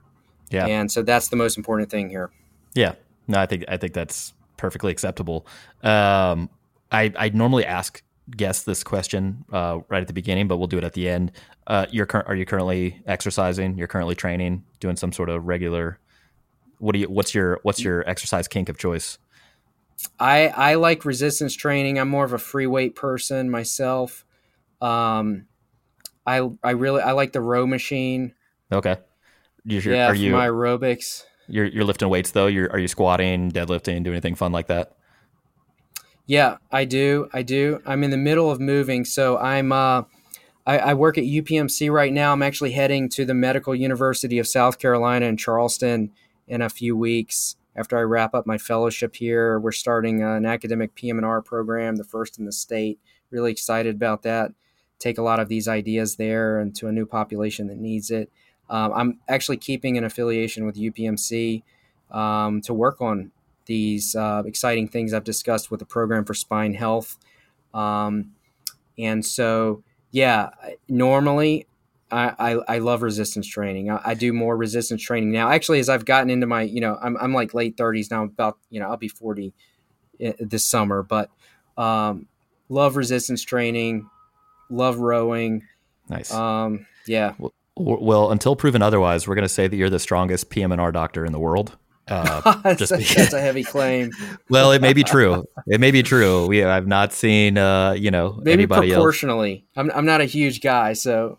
[0.49, 0.65] Yeah.
[0.65, 2.31] And so that's the most important thing here.
[2.73, 2.93] Yeah.
[3.27, 5.45] No, I think I think that's perfectly acceptable.
[5.83, 6.49] Um,
[6.91, 8.01] I I normally ask
[8.35, 11.31] guests this question uh, right at the beginning, but we'll do it at the end.
[11.67, 13.77] Uh, you're cur- are you currently exercising?
[13.77, 15.99] You're currently training, doing some sort of regular.
[16.79, 17.09] What do you?
[17.09, 19.17] What's your What's your exercise kink of choice?
[20.19, 21.99] I I like resistance training.
[21.99, 24.26] I'm more of a free weight person myself.
[24.81, 25.47] Um,
[26.26, 28.34] I I really I like the row machine.
[28.71, 28.97] Okay.
[29.65, 31.26] You're, yeah, are you my aerobics?
[31.47, 32.47] You're you're lifting weights though.
[32.47, 34.95] You're are you squatting, deadlifting, doing anything fun like that?
[36.26, 37.27] Yeah, I do.
[37.34, 37.81] I do.
[37.85, 39.71] I'm in the middle of moving, so I'm.
[39.71, 40.03] Uh,
[40.67, 42.31] I, I work at UPMC right now.
[42.31, 46.11] I'm actually heading to the Medical University of South Carolina in Charleston
[46.47, 49.59] in a few weeks after I wrap up my fellowship here.
[49.59, 52.99] We're starting an academic PM&R program, the first in the state.
[53.31, 54.51] Really excited about that.
[54.97, 58.31] Take a lot of these ideas there and to a new population that needs it.
[58.69, 61.63] Um, I'm actually keeping an affiliation with UPMC
[62.11, 63.31] um, to work on
[63.65, 67.17] these uh, exciting things I've discussed with the program for spine health.
[67.73, 68.31] Um,
[68.97, 70.49] and so, yeah,
[70.87, 71.67] normally
[72.11, 73.90] I, I, I love resistance training.
[73.90, 75.49] I, I, do more resistance training now.
[75.49, 78.57] Actually, as I've gotten into my, you know, I'm, I'm like late 30s now, about,
[78.69, 79.53] you know, I'll be 40
[80.26, 81.30] uh, this summer, but
[81.77, 82.27] um,
[82.68, 84.10] love resistance training,
[84.69, 85.68] love rowing.
[86.10, 86.34] Nice.
[86.34, 87.34] Um, yeah.
[87.38, 91.26] Well, well, until proven otherwise, we're going to say that you're the strongest PM&R doctor
[91.26, 91.77] in the world.
[92.10, 94.11] Uh, just because, that's a heavy claim.
[94.49, 95.45] well, it may be true.
[95.68, 96.48] It may be true.
[96.48, 99.65] We I've not seen uh, you know maybe anybody proportionally.
[99.77, 99.88] Else.
[99.91, 101.38] I'm I'm not a huge guy, so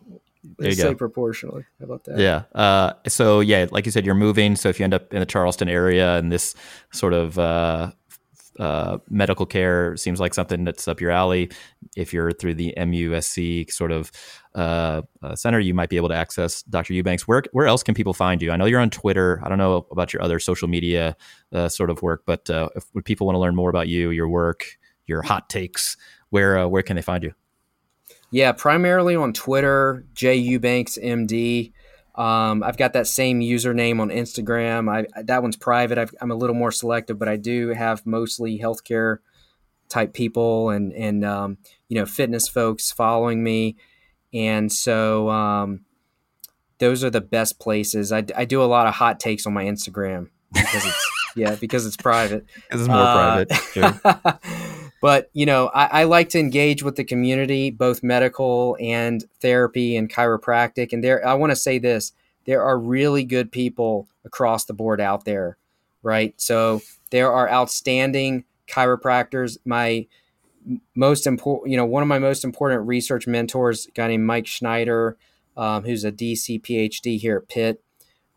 [0.58, 0.94] let's say go.
[0.94, 1.64] proportionally.
[1.78, 2.18] How about that?
[2.18, 2.42] Yeah.
[2.54, 4.56] Uh, so yeah, like you said, you're moving.
[4.56, 6.54] So if you end up in the Charleston area and this
[6.90, 7.92] sort of uh,
[8.60, 11.50] uh, medical care seems like something that's up your alley.
[11.96, 14.12] If you're through the MUSC sort of
[14.54, 16.92] uh, uh, center, you might be able to access Dr.
[16.92, 17.26] Eubanks.
[17.26, 18.50] Where where else can people find you?
[18.50, 19.40] I know you're on Twitter.
[19.42, 21.16] I don't know about your other social media
[21.52, 24.10] uh, sort of work, but uh, if would people want to learn more about you,
[24.10, 24.66] your work,
[25.06, 25.96] your hot takes,
[26.28, 27.32] where uh, where can they find you?
[28.30, 31.72] Yeah, primarily on Twitter, J Eubanks MD.
[32.14, 34.90] Um, I've got that same username on Instagram.
[34.90, 35.98] I, that one's private.
[35.98, 39.18] i am a little more selective, but I do have mostly healthcare
[39.88, 41.58] type people and and um,
[41.88, 43.76] you know fitness folks following me,
[44.32, 45.84] and so um,
[46.78, 48.12] those are the best places.
[48.12, 51.86] I, I do a lot of hot takes on my Instagram because it's yeah because
[51.86, 52.44] it's private.
[52.70, 54.38] It's more uh, private.
[55.00, 59.96] but you know I, I, like to engage with the community both medical and therapy
[59.96, 60.92] and chiropractic.
[60.92, 62.12] And there i want to say this
[62.46, 65.56] there are really good people across the board out there
[66.02, 66.38] right?
[66.40, 69.58] So there are outstanding chiropractors.
[69.64, 70.06] My
[70.94, 74.46] most important you know one of my most important research mentors a guy named mike
[74.46, 75.16] schneider
[75.56, 77.82] um, who's a dc phd here at pitt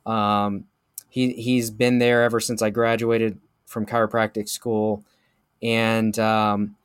[0.06, 0.64] um,
[1.10, 5.04] he, he's been there ever since i graduated from chiropractic school
[5.64, 6.76] and um,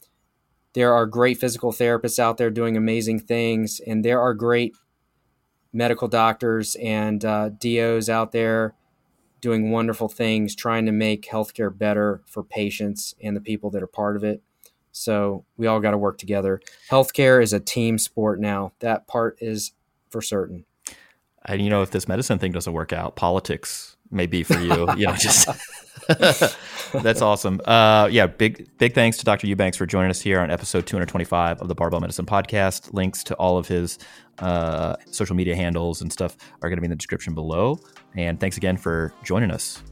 [0.75, 4.75] there are great physical therapists out there doing amazing things, and there are great
[5.73, 8.75] medical doctors and uh, DOs out there
[9.41, 13.89] doing wonderful things, trying to make healthcare better for patients and the people that are
[13.89, 14.43] part of it.
[14.93, 16.61] So we all got to work together.
[16.91, 18.73] Healthcare is a team sport now.
[18.81, 19.73] That part is
[20.11, 20.65] for certain.
[21.45, 24.89] And you know, if this medicine thing doesn't work out, politics may be for you.
[24.97, 25.49] you know, just
[26.09, 27.61] That's awesome.
[27.67, 29.47] Uh, yeah, big big thanks to Dr.
[29.47, 32.95] Eubanks for joining us here on episode 225 of the Barbell Medicine Podcast.
[32.95, 33.99] Links to all of his
[34.39, 37.79] uh, social media handles and stuff are going to be in the description below.
[38.17, 39.83] And thanks again for joining us.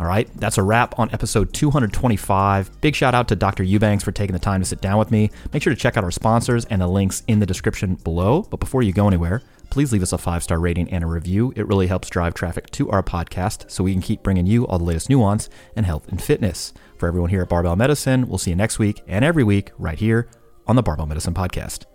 [0.00, 2.80] All right, that's a wrap on episode 225.
[2.80, 3.62] Big shout out to Dr.
[3.62, 5.30] Eubanks for taking the time to sit down with me.
[5.52, 8.42] Make sure to check out our sponsors and the links in the description below.
[8.50, 11.52] But before you go anywhere, please leave us a five star rating and a review.
[11.56, 14.78] It really helps drive traffic to our podcast so we can keep bringing you all
[14.78, 16.72] the latest nuance in health and fitness.
[16.98, 19.98] For everyone here at Barbell Medicine, we'll see you next week and every week right
[19.98, 20.28] here
[20.66, 21.86] on the Barbell Medicine Podcast.